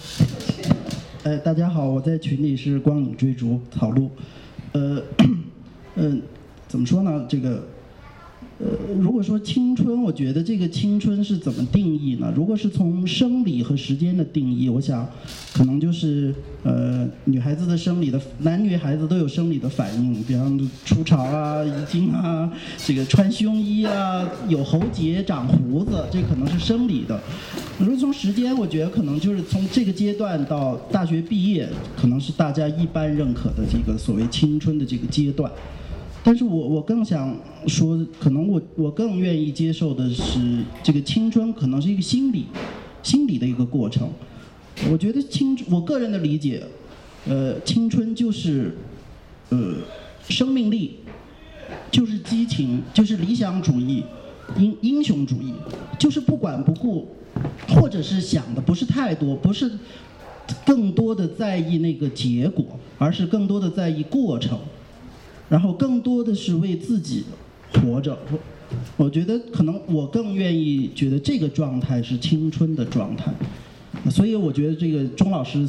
[1.23, 4.09] 呃，大家好，我在群里是光影追逐曹璐，
[4.71, 5.03] 呃，
[5.95, 6.21] 嗯，
[6.69, 7.25] 怎么说呢？
[7.27, 7.67] 这个，
[8.57, 8.67] 呃，
[9.01, 12.31] 如果说青春，我觉得这个青春是怎么定义呢？
[12.33, 15.05] 如果是从生理和时间的定义，我想，
[15.53, 16.33] 可能就是
[16.63, 27.19] 呃，女孩子的生理的，男女孩子都有生理的反应，比方初潮啊、遗精啊，这个穿胸衣啊、有喉结、长胡子，这可能是生理的。
[27.77, 31.67] 如果从时间，我觉得可能就是从这个阶段到大学毕业，
[31.97, 35.51] 可能是大家一般认可的这个所谓青春的这个阶段。
[36.27, 37.37] 但是我我更想
[37.67, 42.45] 说，可能我我更愿意接受的是，这个青春可能是一个心理
[43.03, 44.09] 心理的一个过程。
[44.91, 46.63] 我觉得青，我个人的理解，
[47.27, 48.75] 呃，青春就是
[49.49, 49.75] 呃
[50.27, 50.95] 生命力，
[51.91, 54.03] 就是激情，就是理想主义，
[54.57, 55.53] 英英雄主义，
[55.99, 57.07] 就是不管不顾，
[57.69, 59.71] 或者是想的不是太多，不是
[60.65, 62.65] 更多的在意那个结果，
[62.97, 64.57] 而是更多的在意过程。
[65.49, 67.23] 然后更多的是为自己
[67.73, 68.17] 活着，
[68.97, 73.31] 我觉得可能我更愿意觉得这个状态是青春的状态，
[74.09, 75.67] 所以我觉得这个钟老师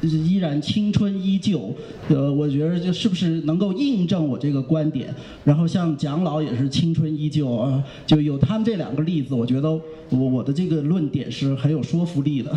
[0.00, 1.74] 依然青春依旧，
[2.08, 5.14] 呃，我觉得就是不是能够印证我这个观点。
[5.44, 9.70] 然后像蒋老也是青春依旧啊，就有他们这两个例子，我觉得
[10.08, 12.56] 我我的这个论点是很有说服力的，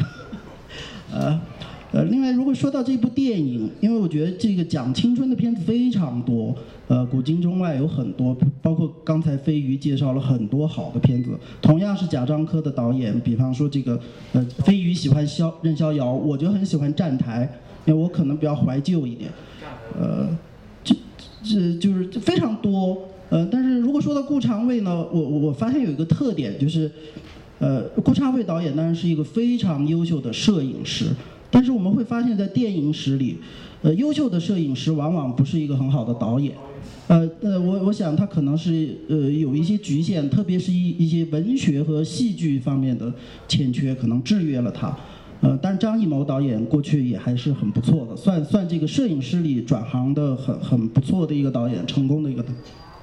[1.12, 1.40] 呃。
[1.92, 6.56] 呃，另外，如果说到这部电影，因为我觉得这个讲青春的片子非常多，
[6.88, 11.32] 呃，古今中外有很多，包括刚才飞鱼介绍了很多好的片子，
[11.62, 14.00] 同样是贾樟柯的导演，比方说这个，
[14.32, 19.30] 呃，飞鱼喜欢逍任逍遥，我就很喜欢站台，因为我可能比较怀旧一点，
[20.00, 20.30] 呃，
[20.86, 20.96] 这
[21.44, 22.98] 这就是非常多，
[23.30, 26.90] 呃，但是如果说到顾长卫呢，我我发现有一个特点就是，
[27.60, 31.08] 呃，顾长卫导演当然是一个非常优秀的摄影师。
[31.52, 33.38] 但是我们会发现，在电影史里，
[33.82, 36.56] 呃，优秀的摄影师往往不是一个很好的导演，
[37.08, 43.14] 呃呃，我我想他可能是呃有一些局限，特别是一一些文学和戏剧方面的
[43.50, 44.98] 欠缺，可能制约了他。
[45.42, 52.46] 呃，但张艺谋导演过去也还是很不错的，算算这个摄影师里转行的很很不错的一个导演，成功的一个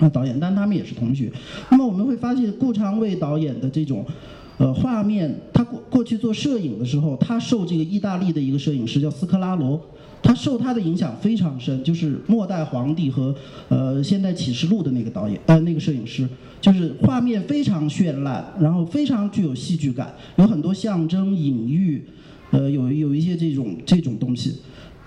[0.08, 0.38] 导演。
[0.40, 1.30] 但他们也是同学。
[1.70, 4.06] 那么我们会发现，顾长卫导演的这种。
[4.58, 9.80] 呃，画面，他过过去做摄影的时候，他受这个意大利的一个摄影师叫斯科拉罗，
[10.20, 13.32] 他受他的影响非常深，就是《末代皇帝》和
[13.68, 16.28] 呃《现代启示录》的那个导演，呃那个摄影师，
[16.60, 22.04] 就是画面非常绚烂，然后非常具有戏剧感，有很多象征隐喻，
[22.50, 24.56] 呃有有一些这种这种东西，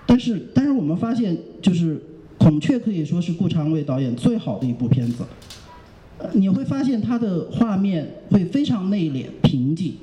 [0.06, 1.96] 但是但是我们发现，就是
[2.38, 5.22] 《孔雀》可以说是顾长卫导演最好的一部片子。
[6.32, 9.94] 你会发现他的画面会非常内敛平静。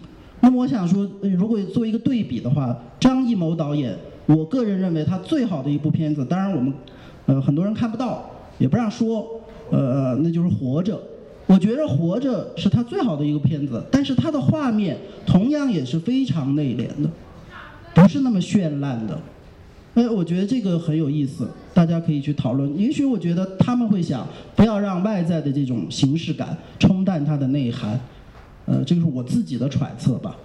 [0.42, 6.74] 那么我想说，如果做一个对比的话，张艺谋导演，我个人认为他最好的一部片子，当然我们，
[7.26, 10.96] 呃，很多人看不到，也不让说，呃，那就是《活着》。
[11.46, 17.10] 我觉得《活着》是他最好的一个片子，但是他的画面同样也是非常内敛的，
[17.94, 19.20] 不是那么绚烂的。
[20.00, 22.80] 哎，我觉得这个很有意思，大家可以去讨论。
[22.80, 28.00] 也许我觉得他们会想，不要让外在的这种形式感冲淡它的内涵。
[28.66, 30.38] 呃，这个是我自己的揣测吧。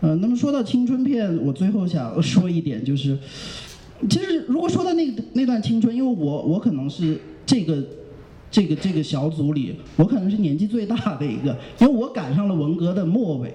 [0.00, 3.18] 呃，那么说到青春片，我最后想说一点，就是，
[4.08, 7.84] 其实如果说到那那段青春，因为我我可能是这个
[8.50, 13.52] 这个这个小组里，我可能是年纪最大的一个，因为我赶上了文革的末尾。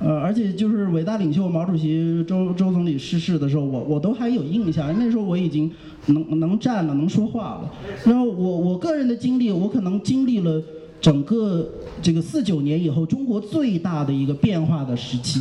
[0.00, 4.94] 呃，而且就是伟大领袖毛主席、周周总理逝世的时候，我我都还有印象。
[4.96, 5.70] 那时候我已经
[6.06, 7.72] 能能站了，能说话了。
[8.04, 10.62] 然后我我个人的经历，我可能经历了
[11.00, 11.68] 整个
[12.00, 15.40] 这个四九年以后中国最大的一个变化的时期，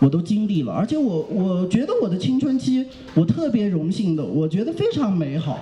[0.00, 0.72] 我都经历了。
[0.72, 5.58] 而且我我觉得我的青春期，我特别荣幸的，我觉得非常美好。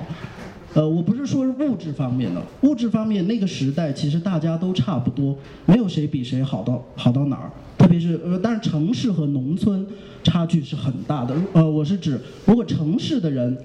[0.73, 5.37] 呃，我不是说物质方面的，物质方面那个时代其实大家都差不多，
[5.67, 7.51] 没有谁比谁好到好到哪儿。
[7.81, 9.87] 特别是呃，但是城市和农村
[10.23, 11.35] 差距是很大的。
[11.55, 13.57] 呃，我是指如果城市的人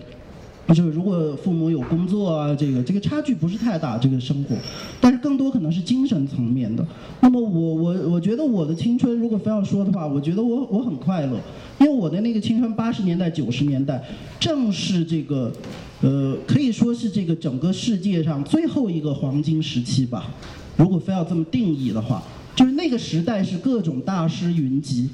[0.70, 4.56] 就是如果父母有工作啊，这个这个差距不是太大，这个生活，
[5.02, 6.88] 但是更多可能是精神层面的。
[7.20, 11.38] 那么我我我觉得我的青春，如果非要说的话，我觉得我我很快乐，
[11.82, 14.02] 因为我的那个青春八十年代九十年代，
[14.40, 15.52] 正是这个，
[16.02, 20.34] 呃，可以说是这个整个世界上最后一个黄金时期吧。
[20.78, 22.24] 如果非要这么定义的话，
[22.56, 25.10] 就是那个时代是各种大师云集，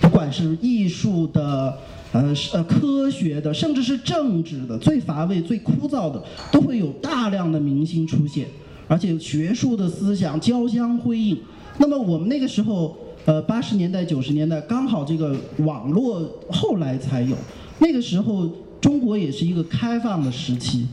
[0.00, 1.78] 不管是艺术的。
[2.12, 8.48] 呃，呃，科学的，甚至是政治的，最乏味、最枯燥的，都会有大量的明星出现，
[8.88, 11.38] 而且学术的思想交相辉映。
[11.78, 17.36] 那么我们那个时候，呃，八十年代、九十年代，刚好这个网络后来才有，
[17.78, 18.50] 那个时候
[18.80, 20.88] 中国也是一个开放的时期。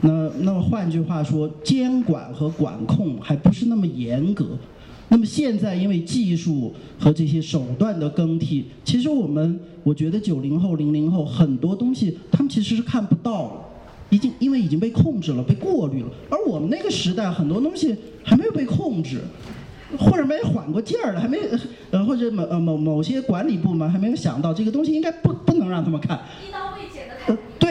[0.00, 4.56] 那那么换句话说，监管和管控还不是那么严格。
[5.12, 13.52] 那么现在，因为技术和这些手段的更替，其实我们我觉得九零后、零零后很多东西，他们其实是看不到了，
[14.08, 16.08] 已经因为已经被控制了、被过滤了。
[16.30, 17.94] 而我们那个时代，很多东西
[18.24, 19.20] 还没有被控制，
[19.98, 21.36] 或者没缓过劲儿来，还没
[21.90, 26.18] 呃，或者某呃某某些管理部门还没有想到这个东西应该不不能让他们看。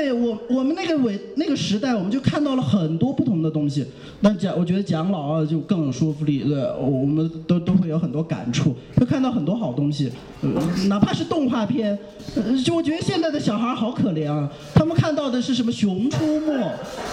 [0.02, 3.86] 对我我们那个伟那个时代，我们就看到了很多不同的东西。
[4.22, 10.12] 那讲，我觉得讲老二就更有说服力，对，我们都都会有很多感触，会看到很多好东西，
[10.88, 11.96] 哪怕是动画片，
[12.66, 16.52] 就我觉得现在的小孩好可怜啊，他们看到的是什么《熊出没》，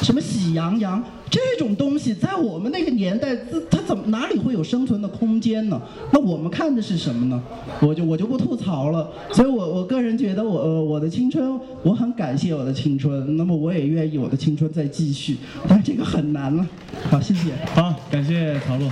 [0.01, 0.99] 什么《喜羊羊》
[1.31, 3.37] 这种东西，在我们那个年代，
[3.71, 5.81] 它怎么哪里会有生存的空间呢？
[6.13, 7.43] 那我们看的是什么呢？
[7.81, 9.11] 我就我就不吐槽了。
[9.33, 15.37] 所以我我个人觉得我呃我的青春，我很感谢我的青春，那么我也愿意我的青春再继续，
[15.69, 16.67] 但是这个很难了。
[17.11, 17.53] 好，谢谢。
[17.75, 18.89] 好，感谢曹璐。